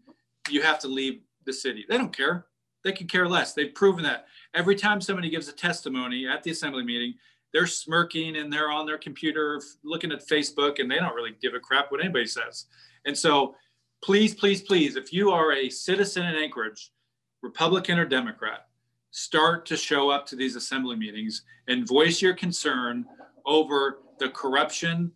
you 0.49 0.63
have 0.63 0.79
to 0.79 0.88
leave 0.88 1.21
the 1.45 1.53
city. 1.53 1.86
They 1.88 1.97
don't 1.97 2.15
care. 2.15 2.47
They 2.84 2.93
can 2.93 3.07
care 3.07 3.27
less. 3.27 3.53
They've 3.53 3.75
proven 3.75 4.03
that. 4.05 4.25
Every 4.55 4.75
time 4.75 5.01
somebody 5.01 5.29
gives 5.29 5.47
a 5.49 5.53
testimony 5.53 6.27
at 6.27 6.41
the 6.41 6.51
assembly 6.51 6.84
meeting, 6.84 7.13
they're 7.53 7.67
smirking 7.67 8.38
and 8.38 8.51
they're 8.51 8.71
on 8.71 8.86
their 8.86 8.97
computer 8.97 9.62
looking 9.84 10.12
at 10.12 10.27
Facebook 10.27 10.79
and 10.79 10.89
they 10.89 10.95
don't 10.95 11.13
really 11.13 11.36
give 11.41 11.53
a 11.53 11.60
crap 11.60 11.91
what 11.91 12.01
anybody 12.01 12.25
says. 12.25 12.65
And 13.05 13.15
so, 13.15 13.55
please, 14.01 14.34
please, 14.34 14.62
please, 14.62 14.95
if 14.95 15.12
you 15.12 15.31
are 15.31 15.51
a 15.51 15.69
citizen 15.69 16.25
in 16.25 16.36
Anchorage, 16.36 16.91
Republican 17.43 17.99
or 17.99 18.05
Democrat, 18.05 18.67
start 19.12 19.65
to 19.65 19.75
show 19.75 20.10
up 20.10 20.25
to 20.27 20.38
these 20.38 20.55
assembly 20.55 20.95
meetings 20.95 21.43
and 21.67 21.88
voice 21.88 22.21
your 22.21 22.34
concern 22.34 23.05
over 23.45 23.99
the 24.19 24.29
corruption 24.29 25.12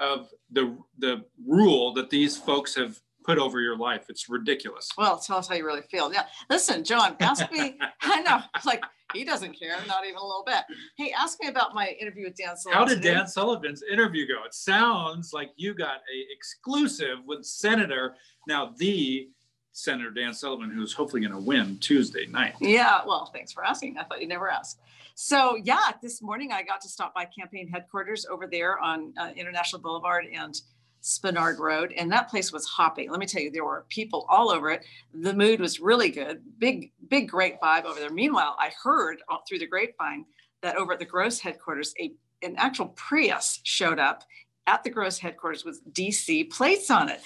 of 0.00 0.28
the 0.50 0.76
the 0.98 1.24
rule 1.46 1.92
that 1.94 2.10
these 2.10 2.36
folks 2.36 2.74
have 2.74 3.00
put 3.24 3.38
over 3.38 3.60
your 3.60 3.76
life. 3.76 4.06
It's 4.08 4.28
ridiculous. 4.28 4.88
Well, 4.96 5.18
tell 5.18 5.36
us 5.38 5.48
how 5.48 5.54
you 5.54 5.64
really 5.64 5.82
feel. 5.82 6.12
Yeah. 6.12 6.24
Listen, 6.48 6.82
John, 6.84 7.16
ask 7.20 7.50
me. 7.52 7.78
I 8.02 8.22
know, 8.22 8.40
like 8.64 8.82
he 9.12 9.24
doesn't 9.24 9.58
care, 9.58 9.76
not 9.86 10.04
even 10.04 10.16
a 10.16 10.24
little 10.24 10.44
bit. 10.46 10.62
Hey, 10.96 11.12
ask 11.12 11.38
me 11.42 11.48
about 11.48 11.74
my 11.74 11.88
interview 12.00 12.24
with 12.24 12.36
Dan 12.36 12.56
Sullivan. 12.56 12.78
How 12.78 12.88
did. 12.88 13.02
Dan 13.02 13.26
Sullivan's 13.26 13.82
interview 13.82 14.26
go? 14.26 14.44
It 14.44 14.54
sounds 14.54 15.32
like 15.32 15.50
you 15.56 15.74
got 15.74 15.96
a 15.96 16.26
exclusive 16.34 17.18
with 17.26 17.44
Senator, 17.44 18.14
now 18.46 18.72
the 18.78 19.28
Senator 19.72 20.10
Dan 20.10 20.32
Sullivan, 20.34 20.70
who's 20.70 20.92
hopefully 20.92 21.22
going 21.22 21.32
to 21.32 21.40
win 21.40 21.78
Tuesday 21.78 22.26
night. 22.26 22.54
Yeah, 22.60 23.00
well, 23.06 23.30
thanks 23.32 23.52
for 23.52 23.64
asking. 23.64 23.98
I 23.98 24.04
thought 24.04 24.20
you'd 24.20 24.28
never 24.28 24.50
ask. 24.50 24.78
So, 25.14 25.56
yeah, 25.62 25.92
this 26.02 26.22
morning 26.22 26.52
I 26.52 26.62
got 26.62 26.80
to 26.82 26.88
stop 26.88 27.14
by 27.14 27.26
campaign 27.26 27.68
headquarters 27.68 28.26
over 28.26 28.46
there 28.46 28.78
on 28.78 29.12
uh, 29.18 29.30
International 29.36 29.80
Boulevard 29.80 30.26
and 30.32 30.60
Spenard 31.02 31.58
Road, 31.58 31.92
and 31.96 32.10
that 32.12 32.28
place 32.28 32.52
was 32.52 32.66
hopping. 32.66 33.10
Let 33.10 33.20
me 33.20 33.26
tell 33.26 33.42
you, 33.42 33.50
there 33.50 33.64
were 33.64 33.86
people 33.88 34.26
all 34.28 34.50
over 34.50 34.70
it. 34.70 34.84
The 35.14 35.32
mood 35.32 35.60
was 35.60 35.80
really 35.80 36.10
good. 36.10 36.42
Big, 36.58 36.92
big, 37.08 37.28
great 37.28 37.60
vibe 37.60 37.84
over 37.84 37.98
there. 37.98 38.10
Meanwhile, 38.10 38.56
I 38.58 38.70
heard 38.82 39.18
through 39.48 39.60
the 39.60 39.66
grapevine 39.66 40.26
that 40.62 40.76
over 40.76 40.92
at 40.92 40.98
the 40.98 41.06
Gross 41.06 41.38
headquarters, 41.40 41.94
a 41.98 42.12
an 42.42 42.54
actual 42.56 42.88
Prius 42.88 43.60
showed 43.64 43.98
up 43.98 44.24
at 44.66 44.84
the 44.84 44.90
Gross 44.90 45.18
headquarters 45.18 45.64
with 45.64 45.82
DC 45.92 46.50
plates 46.50 46.90
on 46.90 47.08
it. 47.08 47.20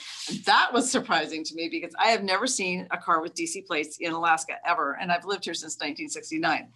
That 0.47 0.73
was 0.73 0.91
surprising 0.91 1.45
to 1.45 1.55
me 1.55 1.69
because 1.69 1.95
I 1.99 2.09
have 2.09 2.23
never 2.23 2.47
seen 2.47 2.87
a 2.91 2.97
car 2.99 3.21
with 3.21 3.35
DC 3.35 3.67
plates 3.67 3.99
in 4.01 4.13
Alaska 4.13 4.55
ever, 4.67 4.97
and 5.01 5.13
I've 5.13 5.25
lived 5.25 5.45
here 5.45 5.55
since 5.55 5.75
1969. 5.75 6.69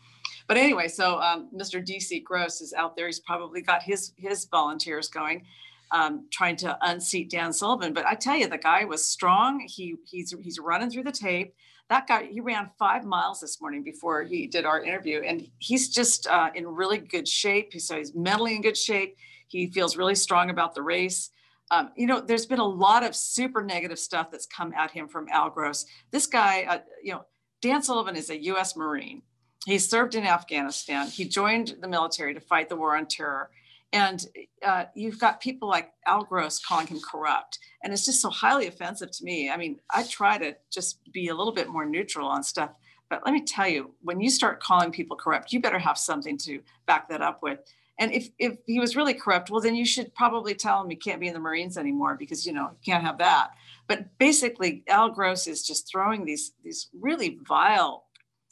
But 0.46 0.56
anyway, 0.56 0.88
so 0.88 1.20
um, 1.20 1.48
Mr. 1.54 1.84
DC 1.84 2.24
Gross 2.24 2.60
is 2.60 2.72
out 2.72 2.96
there. 2.96 3.06
He's 3.06 3.20
probably 3.20 3.60
got 3.60 3.82
his 3.82 4.12
his 4.16 4.46
volunteers 4.46 5.08
going, 5.08 5.44
um, 5.92 6.26
trying 6.32 6.56
to 6.56 6.76
unseat 6.82 7.30
Dan 7.30 7.52
Sullivan. 7.52 7.92
But 7.92 8.06
I 8.06 8.14
tell 8.14 8.36
you, 8.36 8.48
the 8.48 8.58
guy 8.58 8.84
was 8.84 9.04
strong. 9.04 9.60
He 9.68 9.96
he's 10.06 10.34
he's 10.42 10.58
running 10.58 10.90
through 10.90 11.04
the 11.04 11.12
tape. 11.12 11.54
That 11.90 12.06
guy 12.06 12.24
he 12.24 12.40
ran 12.40 12.70
five 12.78 13.04
miles 13.04 13.40
this 13.40 13.60
morning 13.60 13.82
before 13.82 14.22
he 14.22 14.46
did 14.46 14.64
our 14.64 14.82
interview, 14.82 15.20
and 15.20 15.46
he's 15.58 15.90
just 15.90 16.26
uh, 16.26 16.50
in 16.54 16.66
really 16.66 16.98
good 16.98 17.28
shape. 17.28 17.72
So 17.78 17.96
he's 17.96 18.14
mentally 18.14 18.56
in 18.56 18.62
good 18.62 18.76
shape. 18.76 19.16
He 19.48 19.66
feels 19.68 19.96
really 19.96 20.14
strong 20.14 20.50
about 20.50 20.74
the 20.74 20.82
race. 20.82 21.30
Um, 21.70 21.90
you 21.96 22.06
know, 22.06 22.20
there's 22.20 22.46
been 22.46 22.60
a 22.60 22.66
lot 22.66 23.04
of 23.04 23.14
super 23.14 23.62
negative 23.62 23.98
stuff 23.98 24.30
that's 24.30 24.46
come 24.46 24.72
at 24.72 24.90
him 24.90 25.08
from 25.08 25.28
Al 25.30 25.50
Gross. 25.50 25.84
This 26.10 26.26
guy, 26.26 26.62
uh, 26.62 26.78
you 27.02 27.12
know, 27.12 27.24
Dan 27.60 27.82
Sullivan 27.82 28.16
is 28.16 28.30
a 28.30 28.42
U.S. 28.44 28.76
Marine. 28.76 29.22
He 29.66 29.78
served 29.78 30.14
in 30.14 30.24
Afghanistan. 30.24 31.08
He 31.08 31.24
joined 31.24 31.76
the 31.80 31.88
military 31.88 32.32
to 32.32 32.40
fight 32.40 32.68
the 32.68 32.76
war 32.76 32.96
on 32.96 33.06
terror. 33.06 33.50
And 33.92 34.24
uh, 34.64 34.84
you've 34.94 35.18
got 35.18 35.40
people 35.40 35.68
like 35.68 35.92
Al 36.06 36.24
Gross 36.24 36.58
calling 36.58 36.86
him 36.86 37.00
corrupt. 37.00 37.58
And 37.82 37.92
it's 37.92 38.04
just 38.04 38.20
so 38.20 38.30
highly 38.30 38.66
offensive 38.66 39.10
to 39.10 39.24
me. 39.24 39.50
I 39.50 39.56
mean, 39.56 39.80
I 39.90 40.04
try 40.04 40.38
to 40.38 40.56
just 40.70 41.00
be 41.12 41.28
a 41.28 41.34
little 41.34 41.52
bit 41.52 41.68
more 41.68 41.86
neutral 41.86 42.28
on 42.28 42.42
stuff. 42.42 42.70
But 43.10 43.22
let 43.24 43.32
me 43.32 43.42
tell 43.44 43.68
you, 43.68 43.94
when 44.02 44.20
you 44.20 44.30
start 44.30 44.60
calling 44.62 44.92
people 44.92 45.16
corrupt, 45.16 45.52
you 45.52 45.60
better 45.60 45.78
have 45.78 45.96
something 45.96 46.36
to 46.38 46.60
back 46.86 47.08
that 47.08 47.22
up 47.22 47.42
with. 47.42 47.60
And 47.98 48.12
if, 48.12 48.28
if 48.38 48.58
he 48.66 48.78
was 48.78 48.94
really 48.94 49.14
corrupt, 49.14 49.50
well, 49.50 49.60
then 49.60 49.74
you 49.74 49.84
should 49.84 50.14
probably 50.14 50.54
tell 50.54 50.80
him 50.80 50.88
he 50.88 50.96
can't 50.96 51.20
be 51.20 51.26
in 51.26 51.34
the 51.34 51.40
Marines 51.40 51.76
anymore 51.76 52.16
because, 52.16 52.46
you 52.46 52.52
know, 52.52 52.70
you 52.70 52.92
can't 52.92 53.04
have 53.04 53.18
that. 53.18 53.50
But 53.88 54.16
basically, 54.18 54.84
Al 54.88 55.10
Gross 55.10 55.46
is 55.46 55.66
just 55.66 55.90
throwing 55.90 56.24
these, 56.24 56.52
these 56.62 56.88
really 56.98 57.38
vile 57.48 58.04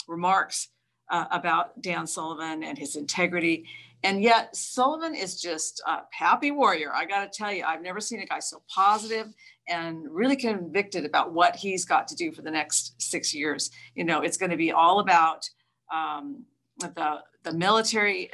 remarks 0.09 0.69
uh, 1.11 1.27
about 1.31 1.81
Dan 1.81 2.07
Sullivan 2.07 2.65
and 2.65 2.77
his 2.77 2.97
integrity. 2.97 3.67
And 4.03 4.21
yet, 4.23 4.55
Sullivan 4.55 5.15
is 5.15 5.41
just 5.41 5.81
a 5.87 6.01
happy 6.11 6.51
warrior. 6.51 6.93
I 6.93 7.07
got 7.07 7.31
to 7.31 7.39
tell 7.39 7.53
you, 7.53 7.65
I've 7.65 7.83
never 7.83 8.01
seen 8.01 8.21
a 8.21 8.27
guy 8.27 8.41
so 8.41 8.63
positive 8.69 9.33
and 9.69 10.07
really 10.11 10.37
convicted 10.37 11.05
about 11.05 11.33
what 11.33 11.57
he's 11.57 11.85
got 11.85 12.09
to 12.09 12.17
do 12.17 12.33
for 12.33 12.43
the 12.43 12.51
next 12.51 13.01
six 13.01 13.35
years. 13.35 13.71
You 13.95 14.05
know, 14.05 14.23
it's 14.23 14.37
going 14.37 14.51
to 14.51 14.57
be 14.57 14.73
all 14.73 15.01
about 15.01 15.49
um, 15.93 16.45
the 16.79 17.23
the 17.43 17.53
military 17.53 18.31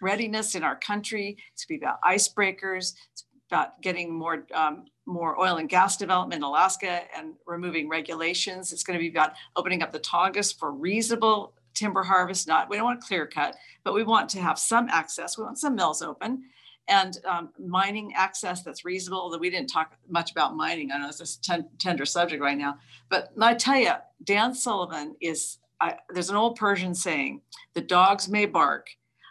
readiness 0.00 0.54
in 0.54 0.62
our 0.62 0.76
country. 0.76 1.36
It's 1.52 1.62
to 1.62 1.68
be 1.68 1.76
about 1.76 2.00
icebreakers. 2.02 2.94
It's 3.12 3.24
about 3.50 3.82
getting 3.82 4.14
more 4.14 4.46
um, 4.54 4.84
more 5.04 5.38
oil 5.40 5.56
and 5.56 5.68
gas 5.68 5.96
development 5.96 6.38
in 6.38 6.44
Alaska 6.44 7.02
and 7.16 7.34
removing 7.46 7.88
regulations. 7.88 8.72
It's 8.72 8.84
going 8.84 8.98
to 8.98 9.02
be 9.02 9.10
about 9.10 9.32
opening 9.56 9.82
up 9.82 9.90
the 9.90 10.00
Tongass 10.00 10.56
for 10.56 10.72
reasonable 10.72 11.54
timber 11.74 12.02
harvest. 12.02 12.46
Not 12.46 12.70
we 12.70 12.76
don't 12.76 12.84
want 12.84 13.02
clear 13.02 13.26
cut, 13.26 13.56
but 13.84 13.94
we 13.94 14.04
want 14.04 14.28
to 14.30 14.40
have 14.40 14.58
some 14.58 14.88
access. 14.88 15.36
We 15.36 15.44
want 15.44 15.58
some 15.58 15.74
mills 15.74 16.02
open 16.02 16.44
and 16.88 17.18
um, 17.24 17.50
mining 17.58 18.12
access 18.14 18.62
that's 18.62 18.84
reasonable. 18.84 19.22
Although 19.22 19.38
we 19.38 19.50
didn't 19.50 19.70
talk 19.70 19.96
much 20.08 20.30
about 20.30 20.56
mining, 20.56 20.92
I 20.92 20.98
know 20.98 21.08
it's 21.08 21.20
a 21.20 21.40
ten- 21.40 21.68
tender 21.78 22.06
subject 22.06 22.40
right 22.40 22.58
now. 22.58 22.76
But 23.08 23.30
I 23.40 23.54
tell 23.54 23.76
you, 23.76 23.92
Dan 24.22 24.54
Sullivan 24.54 25.16
is. 25.20 25.58
I, 25.82 25.96
there's 26.10 26.30
an 26.30 26.36
old 26.36 26.56
Persian 26.56 26.94
saying, 26.94 27.42
"The 27.74 27.80
dogs 27.80 28.28
may 28.28 28.46
bark, 28.46 28.88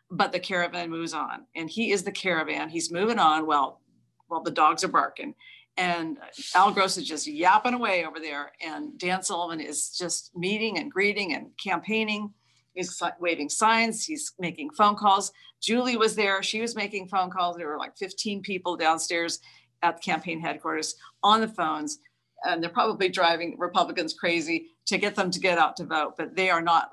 but 0.10 0.32
the 0.32 0.40
caravan 0.40 0.90
moves 0.90 1.14
on." 1.14 1.46
And 1.56 1.70
he 1.70 1.92
is 1.92 2.04
the 2.04 2.12
caravan. 2.12 2.70
He's 2.70 2.92
moving 2.92 3.20
on. 3.20 3.46
Well, 3.48 3.82
well, 4.30 4.44
the 4.44 4.52
dogs 4.52 4.84
are 4.84 4.90
barking. 4.90 5.34
And 5.78 6.18
Al 6.54 6.72
Gross 6.72 6.98
is 6.98 7.08
just 7.08 7.28
yapping 7.28 7.74
away 7.74 8.06
over 8.06 8.20
there. 8.20 8.52
And 8.62 8.98
Dan 9.00 9.24
Sullivan 9.24 9.62
is 9.62 9.96
just 9.98 10.36
meeting 10.36 10.78
and 10.78 10.92
greeting 10.92 11.34
and 11.34 11.52
campaigning. 11.64 12.34
He's 12.74 13.02
waving 13.20 13.50
signs. 13.50 14.06
He's 14.06 14.34
making 14.40 14.72
phone 14.72 14.96
calls. 14.96 15.32
Julie 15.62 15.98
was 15.98 16.16
there. 16.16 16.42
She 16.44 16.62
was 16.62 16.76
making 16.76 17.08
phone 17.08 17.30
calls. 17.30 17.58
There 17.58 17.68
were 17.68 17.78
like 17.78 17.98
15 17.98 18.42
people 18.42 18.78
downstairs 18.78 19.40
at 19.82 19.98
the 19.98 20.02
campaign 20.02 20.40
headquarters 20.40 20.96
on 21.24 21.42
the 21.42 21.48
phones. 21.48 22.00
And 22.44 22.62
they're 22.62 22.70
probably 22.70 23.10
driving 23.10 23.56
Republicans 23.58 24.14
crazy 24.14 24.68
to 24.88 24.98
get 24.98 25.16
them 25.16 25.32
to 25.32 25.40
get 25.40 25.58
out 25.58 25.78
to 25.78 25.86
vote, 25.86 26.16
but 26.18 26.36
they 26.36 26.50
are 26.50 26.62
not 26.62 26.92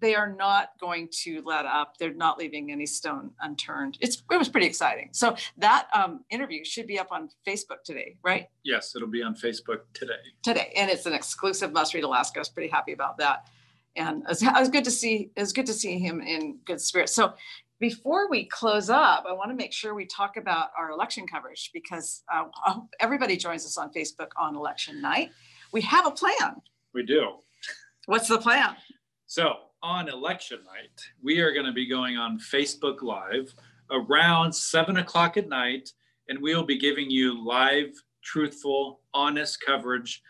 they 0.00 0.14
are 0.14 0.32
not 0.32 0.70
going 0.80 1.08
to 1.24 1.42
let 1.44 1.66
up. 1.66 1.96
They're 1.98 2.14
not 2.14 2.38
leaving 2.38 2.72
any 2.72 2.86
stone 2.86 3.30
unturned. 3.40 3.98
It's 4.00 4.22
it 4.30 4.36
was 4.36 4.48
pretty 4.48 4.66
exciting. 4.66 5.10
So 5.12 5.36
that 5.58 5.88
um, 5.94 6.24
interview 6.30 6.64
should 6.64 6.86
be 6.86 6.98
up 6.98 7.08
on 7.10 7.28
Facebook 7.46 7.82
today, 7.84 8.16
right? 8.22 8.48
Yes, 8.64 8.94
it'll 8.96 9.08
be 9.08 9.22
on 9.22 9.34
Facebook 9.34 9.80
today. 9.92 10.12
Today, 10.42 10.72
and 10.76 10.90
it's 10.90 11.06
an 11.06 11.12
exclusive 11.12 11.72
must 11.72 11.94
read 11.94 12.04
Alaska. 12.04 12.38
I 12.38 12.40
was 12.40 12.48
pretty 12.48 12.70
happy 12.70 12.92
about 12.92 13.18
that, 13.18 13.48
and 13.96 14.22
it 14.22 14.28
was, 14.28 14.42
it 14.42 14.52
was 14.52 14.68
good 14.68 14.84
to 14.84 14.90
see. 14.90 15.30
It 15.36 15.40
was 15.40 15.52
good 15.52 15.66
to 15.66 15.74
see 15.74 15.98
him 15.98 16.20
in 16.20 16.58
good 16.64 16.80
spirits. 16.80 17.14
So. 17.14 17.34
Before 17.80 18.28
we 18.28 18.44
close 18.44 18.90
up, 18.90 19.24
I 19.26 19.32
want 19.32 19.50
to 19.50 19.56
make 19.56 19.72
sure 19.72 19.94
we 19.94 20.04
talk 20.04 20.36
about 20.36 20.68
our 20.78 20.90
election 20.90 21.26
coverage 21.26 21.70
because 21.72 22.22
uh, 22.30 22.44
I 22.66 22.70
hope 22.72 22.88
everybody 23.00 23.38
joins 23.38 23.64
us 23.64 23.78
on 23.78 23.90
Facebook 23.90 24.28
on 24.36 24.54
election 24.54 25.00
night. 25.00 25.30
We 25.72 25.80
have 25.82 26.06
a 26.06 26.10
plan. 26.10 26.56
We 26.92 27.04
do. 27.04 27.36
What's 28.04 28.28
the 28.28 28.38
plan? 28.38 28.76
So 29.26 29.54
on 29.82 30.10
election 30.10 30.58
night, 30.66 31.00
we 31.22 31.40
are 31.40 31.54
going 31.54 31.64
to 31.64 31.72
be 31.72 31.86
going 31.86 32.18
on 32.18 32.38
Facebook 32.38 33.00
Live 33.00 33.54
around 33.90 34.52
seven 34.52 34.98
o'clock 34.98 35.38
at 35.38 35.48
night, 35.48 35.90
and 36.28 36.38
we'll 36.42 36.64
be 36.64 36.78
giving 36.78 37.10
you 37.10 37.42
live, 37.42 37.92
truthful, 38.22 39.00
honest 39.14 39.58
coverage, 39.64 40.20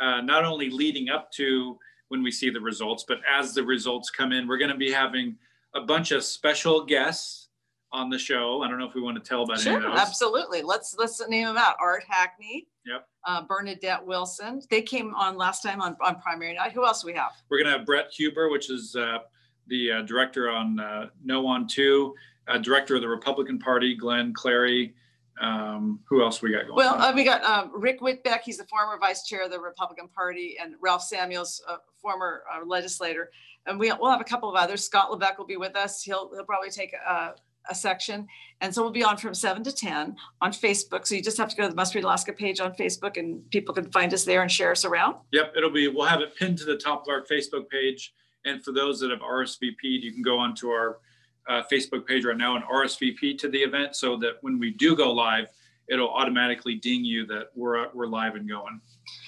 uh, 0.00 0.22
not 0.22 0.44
only 0.44 0.70
leading 0.70 1.08
up 1.08 1.30
to 1.32 1.78
when 2.08 2.24
we 2.24 2.32
see 2.32 2.50
the 2.50 2.60
results, 2.60 3.04
but 3.06 3.18
as 3.32 3.54
the 3.54 3.62
results 3.62 4.10
come 4.10 4.32
in, 4.32 4.48
we're 4.48 4.58
going 4.58 4.72
to 4.72 4.76
be 4.76 4.90
having 4.90 5.36
a 5.76 5.80
bunch 5.82 6.10
of 6.10 6.24
special 6.24 6.84
guests 6.84 7.48
on 7.92 8.10
the 8.10 8.18
show. 8.18 8.62
I 8.62 8.68
don't 8.68 8.78
know 8.78 8.88
if 8.88 8.94
we 8.94 9.00
want 9.00 9.22
to 9.22 9.28
tell 9.28 9.42
about 9.42 9.60
Sure, 9.60 9.76
any 9.76 9.84
of 9.84 9.92
those. 9.92 10.00
absolutely. 10.00 10.62
Let's 10.62 10.96
let's 10.98 11.26
name 11.28 11.46
them 11.46 11.56
out. 11.56 11.76
Art 11.80 12.02
Hackney. 12.08 12.66
Yep. 12.84 13.08
Uh, 13.26 13.42
Bernadette 13.42 14.04
Wilson. 14.04 14.60
They 14.70 14.82
came 14.82 15.14
on 15.14 15.36
last 15.36 15.62
time 15.62 15.80
on, 15.80 15.96
on 16.00 16.20
primary 16.20 16.54
night. 16.54 16.72
Who 16.72 16.84
else 16.86 17.04
we 17.04 17.12
have? 17.14 17.32
We're 17.48 17.58
going 17.58 17.72
to 17.72 17.78
have 17.78 17.86
Brett 17.86 18.10
Huber, 18.12 18.48
which 18.50 18.70
is 18.70 18.94
uh, 18.94 19.18
the 19.66 19.90
uh, 19.92 20.02
director 20.02 20.48
on 20.50 20.78
uh, 20.78 21.08
No 21.24 21.46
on 21.46 21.66
Two, 21.66 22.14
uh, 22.48 22.58
director 22.58 22.94
of 22.96 23.02
the 23.02 23.08
Republican 23.08 23.58
Party, 23.58 23.96
Glenn 23.96 24.32
Clary. 24.32 24.94
Um, 25.40 26.00
who 26.08 26.22
else 26.22 26.40
we 26.40 26.52
got 26.52 26.66
going? 26.66 26.76
Well, 26.76 26.94
uh, 26.94 27.12
we 27.14 27.24
got 27.24 27.44
um, 27.44 27.70
Rick 27.74 28.00
Whitbeck. 28.00 28.40
He's 28.44 28.56
the 28.56 28.64
former 28.64 28.98
vice 28.98 29.26
chair 29.26 29.44
of 29.44 29.50
the 29.50 29.60
Republican 29.60 30.08
Party, 30.08 30.56
and 30.60 30.74
Ralph 30.80 31.02
Samuels, 31.02 31.62
uh, 31.68 31.76
former 32.00 32.42
uh, 32.52 32.64
legislator. 32.64 33.30
And 33.66 33.78
we, 33.78 33.92
we'll 34.00 34.10
have 34.10 34.20
a 34.20 34.24
couple 34.24 34.48
of 34.48 34.54
others. 34.54 34.84
Scott 34.84 35.10
Levesque 35.10 35.38
will 35.38 35.46
be 35.46 35.56
with 35.56 35.76
us. 35.76 36.02
He'll, 36.02 36.30
he'll 36.32 36.44
probably 36.44 36.70
take 36.70 36.92
a, 36.94 37.34
a 37.68 37.74
section. 37.74 38.26
And 38.60 38.74
so 38.74 38.82
we'll 38.82 38.92
be 38.92 39.04
on 39.04 39.16
from 39.16 39.34
7 39.34 39.62
to 39.64 39.72
10 39.72 40.16
on 40.40 40.52
Facebook. 40.52 41.06
So 41.06 41.14
you 41.14 41.22
just 41.22 41.36
have 41.36 41.48
to 41.48 41.56
go 41.56 41.64
to 41.64 41.68
the 41.68 41.74
Must 41.74 41.94
Read 41.94 42.04
Alaska 42.04 42.32
page 42.32 42.60
on 42.60 42.72
Facebook, 42.72 43.18
and 43.18 43.48
people 43.50 43.74
can 43.74 43.90
find 43.90 44.14
us 44.14 44.24
there 44.24 44.42
and 44.42 44.50
share 44.50 44.70
us 44.70 44.84
around. 44.84 45.16
Yep, 45.32 45.54
it'll 45.56 45.70
be. 45.70 45.88
We'll 45.88 46.06
have 46.06 46.20
it 46.20 46.34
pinned 46.36 46.58
to 46.58 46.64
the 46.64 46.76
top 46.76 47.02
of 47.02 47.08
our 47.08 47.24
Facebook 47.24 47.68
page, 47.68 48.14
and 48.44 48.64
for 48.64 48.72
those 48.72 49.00
that 49.00 49.10
have 49.10 49.20
RSVP'd, 49.20 50.04
you 50.04 50.12
can 50.12 50.22
go 50.22 50.38
onto 50.38 50.68
our 50.68 51.00
uh, 51.48 51.62
Facebook 51.70 52.06
page 52.06 52.24
right 52.24 52.36
now 52.36 52.56
and 52.56 52.64
RSVP 52.64 53.38
to 53.38 53.48
the 53.48 53.58
event, 53.58 53.96
so 53.96 54.16
that 54.18 54.34
when 54.40 54.58
we 54.58 54.70
do 54.70 54.96
go 54.96 55.12
live, 55.12 55.48
it'll 55.88 56.10
automatically 56.10 56.74
ding 56.74 57.04
you 57.04 57.26
that 57.26 57.48
we're 57.54 57.88
we're 57.92 58.06
live 58.06 58.34
and 58.34 58.48
going. 58.48 58.80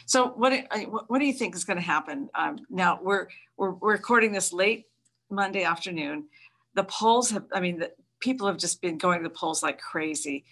So 0.07 0.29
what 0.29 0.51
do, 0.51 1.03
what 1.09 1.19
do 1.19 1.27
you 1.27 1.33
think 1.33 1.55
is 1.55 1.65
going 1.65 1.77
to 1.77 1.85
happen? 1.85 2.31
Um, 2.35 2.59
now 2.71 2.99
we're, 3.03 3.29
we're 3.57 3.73
we're 3.73 3.93
recording 3.93 4.33
this 4.33 4.53
late 4.53 4.87
Monday 5.31 5.65
afternoon. 5.65 6.25
The 6.75 6.85
polls 6.85 7.31
have, 7.31 7.45
I 7.53 7.61
mean, 7.61 7.79
the 7.79 7.93
people 8.21 8.47
have 8.47 8.57
just 8.57 8.81
been 8.81 8.99
going 8.99 9.19
to 9.19 9.29
the 9.29 9.35
polls 9.35 9.63
like 9.63 9.79
crazy 9.79 10.45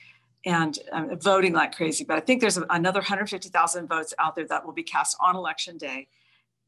and 0.44 0.78
um, 0.92 1.18
voting 1.18 1.52
like 1.52 1.74
crazy. 1.74 2.04
But 2.04 2.16
I 2.16 2.20
think 2.20 2.40
there's 2.40 2.58
another 2.70 3.00
150,000 3.00 3.88
votes 3.88 4.14
out 4.18 4.36
there 4.36 4.46
that 4.46 4.64
will 4.64 4.72
be 4.72 4.82
cast 4.82 5.16
on 5.20 5.36
election 5.36 5.76
day. 5.76 6.08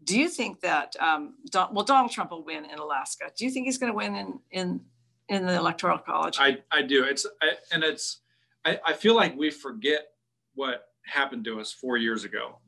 Do 0.05 0.19
you 0.19 0.29
think 0.29 0.61
that 0.61 0.95
um, 1.01 1.35
Don, 1.51 1.75
well 1.75 1.85
Donald 1.85 2.13
Trump 2.13 2.31
will 2.31 2.45
win 2.45 2.65
in 2.65 2.79
Alaska? 2.79 3.31
Do 3.37 3.45
you 3.45 3.51
think 3.51 3.67
he's 3.67 3.79
going 3.79 3.93
to 3.93 3.97
win 3.97 4.15
in 4.15 4.41
in 4.51 4.81
in 5.29 5.47
the 5.47 5.55
electoral 5.55 5.99
college? 5.99 6.39
I 6.39 6.59
I 6.71 6.83
do. 6.83 7.05
It's 7.05 7.27
I, 7.43 7.53
and 7.73 7.83
it's 7.83 8.21
I, 8.65 8.79
I 8.87 8.93
feel 8.93 9.15
like 9.15 9.37
we 9.37 9.51
forget 9.51 10.09
what 10.55 10.85
happened 11.05 11.45
to 11.45 11.61
us 11.61 11.73
four 11.73 11.97
years 11.97 12.25
ago 12.25 12.59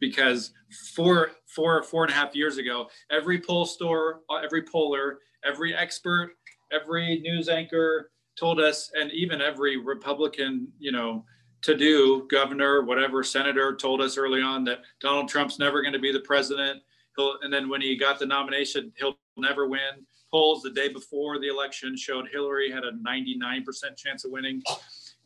because 0.00 0.52
four 0.94 1.30
four 1.46 1.82
four 1.82 2.04
and 2.04 2.12
a 2.12 2.16
half 2.16 2.34
years 2.34 2.58
ago, 2.58 2.88
every 3.10 3.40
poll 3.40 3.66
store, 3.66 4.20
every 4.42 4.62
poller, 4.62 5.18
every 5.44 5.74
expert, 5.74 6.32
every 6.72 7.20
news 7.20 7.48
anchor 7.48 8.10
told 8.38 8.60
us, 8.60 8.90
and 8.94 9.12
even 9.12 9.40
every 9.42 9.76
Republican, 9.76 10.68
you 10.78 10.92
know, 10.92 11.24
to 11.62 11.76
do 11.76 12.26
governor, 12.30 12.82
whatever 12.82 13.22
senator 13.22 13.76
told 13.76 14.00
us 14.00 14.16
early 14.16 14.40
on 14.40 14.64
that 14.64 14.80
Donald 15.00 15.28
Trump's 15.28 15.58
never 15.58 15.82
going 15.82 15.92
to 15.92 15.98
be 15.98 16.12
the 16.12 16.20
president. 16.20 16.82
He'll, 17.16 17.34
and 17.42 17.52
then 17.52 17.68
when 17.68 17.80
he 17.80 17.96
got 17.96 18.18
the 18.18 18.26
nomination, 18.26 18.92
he'll 18.96 19.18
never 19.36 19.68
win. 19.68 20.06
Polls 20.30 20.62
the 20.62 20.70
day 20.70 20.88
before 20.88 21.38
the 21.38 21.48
election 21.48 21.96
showed 21.96 22.28
Hillary 22.32 22.70
had 22.70 22.84
a 22.84 22.92
99% 22.92 23.64
chance 23.96 24.24
of 24.24 24.30
winning. 24.30 24.62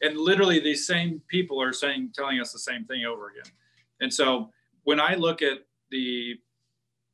And 0.03 0.17
literally 0.17 0.61
these 0.61 0.87
same 0.87 1.21
people 1.29 1.61
are 1.63 1.73
saying, 1.73 2.13
telling 2.15 2.41
us 2.41 2.53
the 2.53 2.59
same 2.59 2.85
thing 2.85 3.05
over 3.05 3.29
again. 3.29 3.53
And 4.01 4.13
so 4.13 4.51
when 4.85 4.99
I 4.99 5.15
look 5.15 5.43
at 5.43 5.59
the 5.91 6.35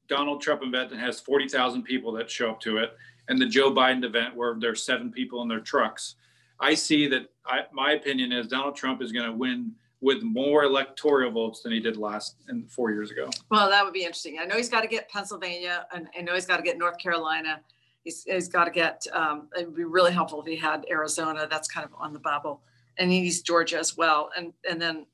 Donald 0.09 0.41
Trump 0.41 0.63
event 0.63 0.91
that 0.91 0.99
has 0.99 1.21
40,000 1.21 1.83
people 1.83 2.13
that 2.13 2.31
show 2.31 2.51
up 2.51 2.61
to 2.61 2.79
it, 2.79 2.97
and 3.29 3.41
the 3.41 3.47
Joe 3.47 3.73
Biden 3.73 4.05
event 4.05 4.35
where 4.35 4.57
there's 4.59 4.85
seven 4.85 5.13
people 5.13 5.43
in 5.43 5.49
their 5.49 5.61
trucks, 5.61 6.17
I 6.61 6.75
see 6.75 7.09
that 7.09 7.31
I, 7.47 7.63
my 7.73 7.93
opinion 7.93 8.33
is 8.33 8.47
Donald 8.47 8.77
Trump 8.77 9.03
is 9.03 9.13
going 9.13 9.27
to 9.27 9.33
win 9.33 9.73
with 10.01 10.23
more 10.23 10.65
electoral 10.65 11.31
votes 11.31 11.63
than 11.63 11.73
he 11.73 11.81
did 11.81 11.97
last 11.97 12.37
four 12.69 12.91
years 12.91 13.11
ago. 13.11 13.29
Well, 13.51 13.69
that 13.69 13.85
would 13.85 13.93
be 13.93 14.01
interesting. 14.01 14.39
I 14.41 14.45
know 14.47 14.57
he's 14.57 14.69
got 14.69 14.81
to 14.81 14.89
get 14.89 15.09
Pennsylvania, 15.11 15.87
and 15.95 16.09
I 16.17 16.23
know 16.23 16.35
he's 16.35 16.47
got 16.47 16.57
to 16.57 16.63
get 16.63 16.79
North 16.79 16.99
Carolina. 16.99 17.61
He's, 18.05 18.25
he's 18.25 18.49
got 18.49 18.65
to 18.65 18.71
get. 18.71 19.07
Um, 19.13 19.49
it 19.59 19.67
would 19.67 19.77
be 19.77 19.85
really 19.85 20.13
helpful 20.13 20.41
if 20.41 20.47
he 20.47 20.57
had 20.57 20.87
Arizona. 20.91 21.47
That's 21.51 21.69
kind 21.69 21.85
of 21.85 21.93
on 21.99 22.13
the 22.15 22.19
bubble, 22.19 22.63
and 22.97 23.11
he 23.11 23.21
needs 23.21 23.43
Georgia 23.43 23.79
as 23.79 23.97
well, 23.97 24.31
and 24.37 24.53
and 24.69 24.81
then 24.81 25.07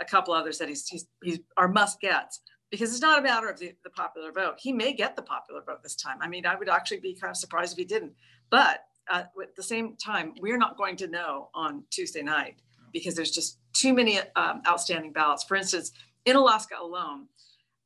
a 0.00 0.04
couple 0.06 0.32
others 0.32 0.56
that 0.58 0.68
he's 0.68 0.88
he's, 0.88 1.06
he's 1.22 1.40
our 1.58 1.68
must 1.68 2.00
gets 2.00 2.40
because 2.70 2.92
it's 2.92 3.02
not 3.02 3.18
a 3.18 3.22
matter 3.22 3.48
of 3.48 3.58
the, 3.58 3.74
the 3.84 3.90
popular 3.90 4.32
vote. 4.32 4.54
He 4.58 4.72
may 4.72 4.92
get 4.92 5.16
the 5.16 5.22
popular 5.22 5.60
vote 5.60 5.82
this 5.82 5.96
time. 5.96 6.18
I 6.22 6.28
mean, 6.28 6.46
I 6.46 6.54
would 6.54 6.68
actually 6.68 7.00
be 7.00 7.14
kind 7.14 7.30
of 7.30 7.36
surprised 7.36 7.72
if 7.72 7.78
he 7.78 7.84
didn't. 7.84 8.12
But 8.48 8.84
at 9.08 9.32
the 9.56 9.62
same 9.62 9.96
time, 9.96 10.34
we're 10.40 10.58
not 10.58 10.76
going 10.76 10.96
to 10.96 11.06
know 11.08 11.48
on 11.54 11.84
Tuesday 11.90 12.22
night 12.22 12.56
because 12.92 13.14
there's 13.14 13.30
just 13.30 13.58
too 13.72 13.94
many 13.94 14.18
um, 14.36 14.62
outstanding 14.66 15.12
ballots. 15.12 15.44
For 15.44 15.56
instance, 15.56 15.92
in 16.24 16.36
Alaska 16.36 16.74
alone, 16.80 17.26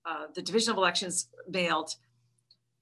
uh, 0.07 0.27
the 0.35 0.43
Division 0.43 0.73
of 0.73 0.79
Elections 0.79 1.29
mailed 1.49 1.95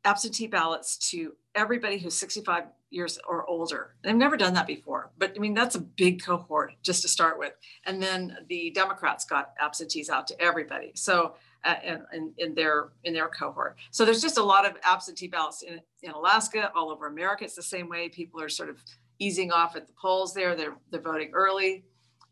absentee 0.04 0.46
ballots 0.48 0.96
to 1.10 1.32
everybody 1.54 1.98
who's 1.98 2.14
65 2.14 2.64
years 2.90 3.18
or 3.26 3.48
older. 3.48 3.94
They've 4.02 4.14
never 4.14 4.36
done 4.36 4.54
that 4.54 4.66
before, 4.66 5.12
but 5.18 5.32
I 5.36 5.38
mean, 5.38 5.54
that's 5.54 5.76
a 5.76 5.80
big 5.80 6.22
cohort 6.22 6.72
just 6.82 7.02
to 7.02 7.08
start 7.08 7.38
with. 7.38 7.52
And 7.86 8.02
then 8.02 8.36
the 8.48 8.70
Democrats 8.70 9.24
got 9.24 9.52
absentees 9.60 10.10
out 10.10 10.26
to 10.28 10.40
everybody. 10.40 10.92
So, 10.94 11.34
in, 11.84 12.04
in, 12.12 12.32
in 12.38 12.54
their 12.54 12.90
in 13.04 13.14
their 13.14 13.28
cohort. 13.28 13.76
So 13.90 14.04
there's 14.04 14.22
just 14.22 14.38
a 14.38 14.42
lot 14.42 14.66
of 14.66 14.76
absentee 14.84 15.28
ballots 15.28 15.62
in, 15.62 15.80
in 16.02 16.10
Alaska, 16.10 16.72
all 16.74 16.90
over 16.90 17.06
America. 17.06 17.44
It's 17.44 17.54
the 17.54 17.62
same 17.62 17.88
way. 17.88 18.08
People 18.08 18.40
are 18.40 18.48
sort 18.48 18.68
of 18.68 18.82
easing 19.18 19.52
off 19.52 19.76
at 19.76 19.86
the 19.86 19.92
polls 20.00 20.34
there. 20.34 20.56
They're, 20.56 20.76
they're 20.90 21.00
voting 21.00 21.30
early. 21.32 21.84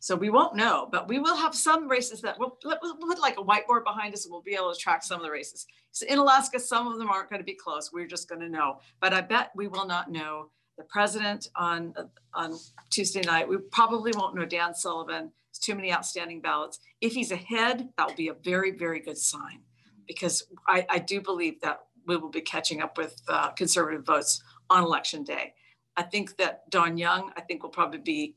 So 0.03 0.17
we 0.17 0.31
won't 0.31 0.57
know, 0.57 0.89
but 0.91 1.09
we 1.09 1.19
will 1.19 1.37
have 1.37 1.55
some 1.55 1.87
races 1.87 2.23
that 2.23 2.39
we'll, 2.39 2.57
we'll 2.65 2.97
put 2.97 3.21
like 3.21 3.39
a 3.39 3.45
whiteboard 3.45 3.85
behind 3.85 4.15
us 4.15 4.25
and 4.25 4.33
we'll 4.33 4.41
be 4.41 4.55
able 4.55 4.73
to 4.73 4.79
track 4.79 5.03
some 5.03 5.21
of 5.21 5.27
the 5.27 5.31
races. 5.31 5.67
So 5.93 6.07
in 6.07 6.19
Alaska, 6.19 6.59
some 6.59 6.87
of 6.87 6.99
them 6.99 7.11
aren't 7.11 7.29
going 7.29 7.41
to 7.41 7.45
be 7.45 7.55
close. 7.55 7.93
We're 7.93 8.07
just 8.07 8.27
going 8.27 8.41
to 8.41 8.49
know. 8.49 8.79
But 9.01 9.13
I 9.13 9.21
bet 9.21 9.51
we 9.55 9.69
will 9.69 9.87
not 9.87 10.11
know 10.11 10.51
the 10.81 10.87
president 10.87 11.49
on, 11.55 11.95
on 12.35 12.59
Tuesday 12.89 13.21
night. 13.21 13.49
We 13.49 13.59
probably 13.71 14.13
won't 14.17 14.35
know 14.35 14.47
Dan 14.47 14.75
Sullivan. 14.75 15.31
It's 15.51 15.59
too 15.59 15.75
many 15.75 15.93
outstanding 15.93 16.41
ballots. 16.41 16.81
If 17.01 17.13
he's 17.13 17.33
ahead, 17.33 17.91
that 17.97 18.09
will 18.09 18.15
be 18.15 18.29
a 18.29 18.35
very, 18.35 18.71
very 18.73 19.01
good 19.01 19.19
sign 19.19 19.61
because 20.09 20.45
I, 20.67 20.87
I 20.89 20.99
do 20.99 21.21
believe 21.21 21.61
that 21.61 21.81
we 22.07 22.17
will 22.17 22.31
be 22.31 22.41
catching 22.41 22.81
up 22.81 22.97
with 22.97 23.21
uh, 23.29 23.51
conservative 23.51 24.05
votes 24.05 24.43
on 24.71 24.83
election 24.83 25.23
day. 25.23 25.55
I 25.97 26.03
think 26.03 26.37
that 26.39 26.69
Don 26.71 26.97
Young, 26.97 27.31
I 27.37 27.43
think 27.43 27.63
will 27.63 27.71
probably 27.71 27.99
be 27.99 28.37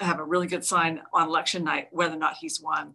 have 0.00 0.18
a 0.18 0.24
really 0.24 0.46
good 0.46 0.64
sign 0.64 1.00
on 1.12 1.28
election 1.28 1.62
night, 1.62 1.88
whether 1.92 2.14
or 2.14 2.18
not 2.18 2.36
he's 2.40 2.60
won. 2.60 2.94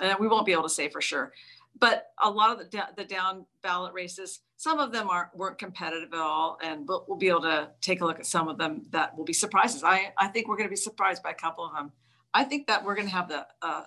And 0.00 0.16
we 0.18 0.28
won't 0.28 0.46
be 0.46 0.52
able 0.52 0.62
to 0.62 0.68
say 0.68 0.88
for 0.88 1.00
sure. 1.00 1.32
But 1.78 2.06
a 2.22 2.30
lot 2.30 2.52
of 2.52 2.58
the, 2.58 2.86
the 2.96 3.04
down 3.04 3.44
ballot 3.62 3.92
races, 3.92 4.40
some 4.58 4.80
of 4.80 4.90
them 4.90 5.08
aren't 5.08 5.34
weren't 5.36 5.56
competitive 5.56 6.12
at 6.12 6.18
all, 6.18 6.58
and 6.60 6.86
we'll, 6.86 7.04
we'll 7.06 7.16
be 7.16 7.28
able 7.28 7.42
to 7.42 7.70
take 7.80 8.00
a 8.00 8.04
look 8.04 8.18
at 8.18 8.26
some 8.26 8.48
of 8.48 8.58
them 8.58 8.82
that 8.90 9.16
will 9.16 9.24
be 9.24 9.32
surprises. 9.32 9.84
I, 9.84 10.12
I 10.18 10.26
think 10.26 10.48
we're 10.48 10.56
going 10.56 10.68
to 10.68 10.72
be 10.72 10.76
surprised 10.76 11.22
by 11.22 11.30
a 11.30 11.34
couple 11.34 11.64
of 11.64 11.72
them. 11.72 11.92
I 12.34 12.42
think 12.42 12.66
that 12.66 12.84
we're 12.84 12.96
going 12.96 13.06
to 13.06 13.14
have 13.14 13.28
the 13.28 13.46
uh, 13.62 13.84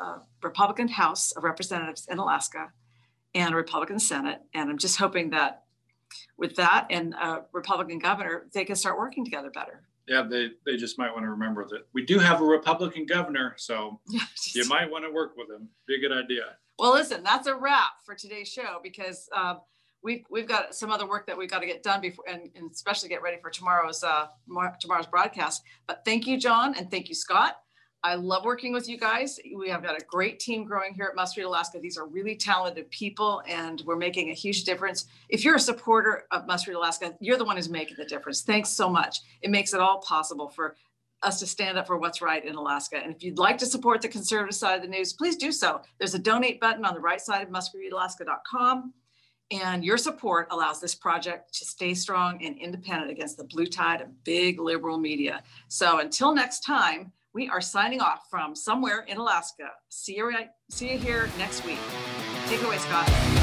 uh, 0.00 0.18
Republican 0.40 0.86
House 0.86 1.32
of 1.32 1.42
Representatives 1.42 2.06
in 2.08 2.18
Alaska 2.18 2.70
and 3.34 3.52
a 3.52 3.56
Republican 3.56 3.98
Senate, 3.98 4.40
and 4.54 4.70
I'm 4.70 4.78
just 4.78 4.96
hoping 4.96 5.30
that 5.30 5.64
with 6.36 6.54
that 6.54 6.86
and 6.88 7.14
a 7.14 7.42
Republican 7.52 7.98
governor, 7.98 8.46
they 8.54 8.64
can 8.64 8.76
start 8.76 8.98
working 8.98 9.24
together 9.24 9.50
better. 9.50 9.82
Yeah, 10.06 10.22
they, 10.22 10.50
they 10.64 10.76
just 10.76 10.98
might 10.98 11.12
want 11.12 11.24
to 11.24 11.30
remember 11.30 11.66
that 11.70 11.88
we 11.94 12.04
do 12.04 12.20
have 12.20 12.40
a 12.40 12.44
Republican 12.44 13.06
governor, 13.06 13.54
so 13.56 14.00
you 14.54 14.68
might 14.68 14.88
want 14.88 15.04
to 15.04 15.10
work 15.10 15.36
with 15.36 15.50
him. 15.50 15.68
Be 15.88 15.96
a 15.96 15.98
good 15.98 16.12
idea. 16.12 16.44
Well, 16.78 16.92
listen, 16.92 17.24
that's 17.24 17.48
a 17.48 17.56
wrap 17.56 18.04
for 18.04 18.14
today's 18.14 18.48
show 18.48 18.78
because 18.82 19.28
uh, 19.34 19.56
we've 20.02 20.24
we've 20.30 20.48
got 20.48 20.74
some 20.74 20.90
other 20.90 21.08
work 21.08 21.26
that 21.26 21.36
we've 21.36 21.50
got 21.50 21.60
to 21.60 21.66
get 21.66 21.82
done 21.82 22.00
before, 22.00 22.24
and, 22.28 22.50
and 22.54 22.70
especially 22.70 23.08
get 23.08 23.22
ready 23.22 23.38
for 23.40 23.50
tomorrow's 23.50 24.02
uh, 24.02 24.26
tomorrow's 24.80 25.06
broadcast. 25.06 25.62
But 25.86 26.02
thank 26.04 26.26
you, 26.26 26.38
John, 26.38 26.74
and 26.76 26.90
thank 26.90 27.08
you, 27.08 27.14
Scott. 27.14 27.56
I 28.04 28.16
love 28.16 28.44
working 28.44 28.72
with 28.72 28.88
you 28.88 28.98
guys. 28.98 29.38
We 29.54 29.68
have 29.68 29.82
got 29.82 30.00
a 30.00 30.04
great 30.04 30.40
team 30.40 30.64
growing 30.64 30.92
here 30.92 31.06
at 31.06 31.14
Must 31.14 31.36
Read 31.36 31.44
Alaska. 31.44 31.78
These 31.78 31.96
are 31.96 32.06
really 32.06 32.34
talented 32.34 32.90
people, 32.90 33.42
and 33.46 33.80
we're 33.86 33.96
making 33.96 34.30
a 34.30 34.34
huge 34.34 34.64
difference. 34.64 35.06
If 35.28 35.44
you're 35.44 35.54
a 35.54 35.60
supporter 35.60 36.24
of 36.32 36.46
Must 36.48 36.66
Read 36.66 36.74
Alaska, 36.74 37.14
you're 37.20 37.36
the 37.36 37.44
one 37.44 37.56
who's 37.56 37.68
making 37.68 37.96
the 37.98 38.04
difference. 38.04 38.42
Thanks 38.42 38.70
so 38.70 38.88
much. 38.88 39.20
It 39.40 39.50
makes 39.50 39.72
it 39.72 39.78
all 39.78 40.00
possible 40.00 40.48
for 40.48 40.74
us 41.22 41.38
to 41.38 41.46
stand 41.46 41.78
up 41.78 41.86
for 41.86 41.96
what's 41.96 42.20
right 42.20 42.44
in 42.44 42.56
Alaska. 42.56 42.96
And 42.96 43.14
if 43.14 43.22
you'd 43.22 43.38
like 43.38 43.56
to 43.58 43.66
support 43.66 44.02
the 44.02 44.08
conservative 44.08 44.56
side 44.56 44.74
of 44.74 44.82
the 44.82 44.88
news, 44.88 45.12
please 45.12 45.36
do 45.36 45.52
so. 45.52 45.80
There's 45.98 46.14
a 46.14 46.18
donate 46.18 46.60
button 46.60 46.84
on 46.84 46.94
the 46.94 47.00
right 47.00 47.20
side 47.20 47.42
of 47.42 47.50
mustreadalaska.com. 47.50 48.92
And 49.52 49.84
your 49.84 49.98
support 49.98 50.48
allows 50.50 50.80
this 50.80 50.94
project 50.94 51.52
to 51.58 51.66
stay 51.66 51.92
strong 51.92 52.42
and 52.42 52.56
independent 52.56 53.10
against 53.10 53.36
the 53.36 53.44
blue 53.44 53.66
tide 53.66 54.00
of 54.00 54.24
big 54.24 54.58
liberal 54.58 54.96
media. 54.96 55.42
So 55.68 55.98
until 55.98 56.34
next 56.34 56.60
time, 56.60 57.12
we 57.34 57.48
are 57.48 57.60
signing 57.60 58.00
off 58.00 58.28
from 58.30 58.56
somewhere 58.56 59.04
in 59.08 59.18
Alaska. 59.18 59.70
See 59.90 60.16
you, 60.16 60.32
see 60.70 60.92
you 60.92 60.98
here 60.98 61.30
next 61.38 61.64
week. 61.66 61.78
Take 62.46 62.60
it 62.60 62.66
away, 62.66 62.78
Scott. 62.78 63.41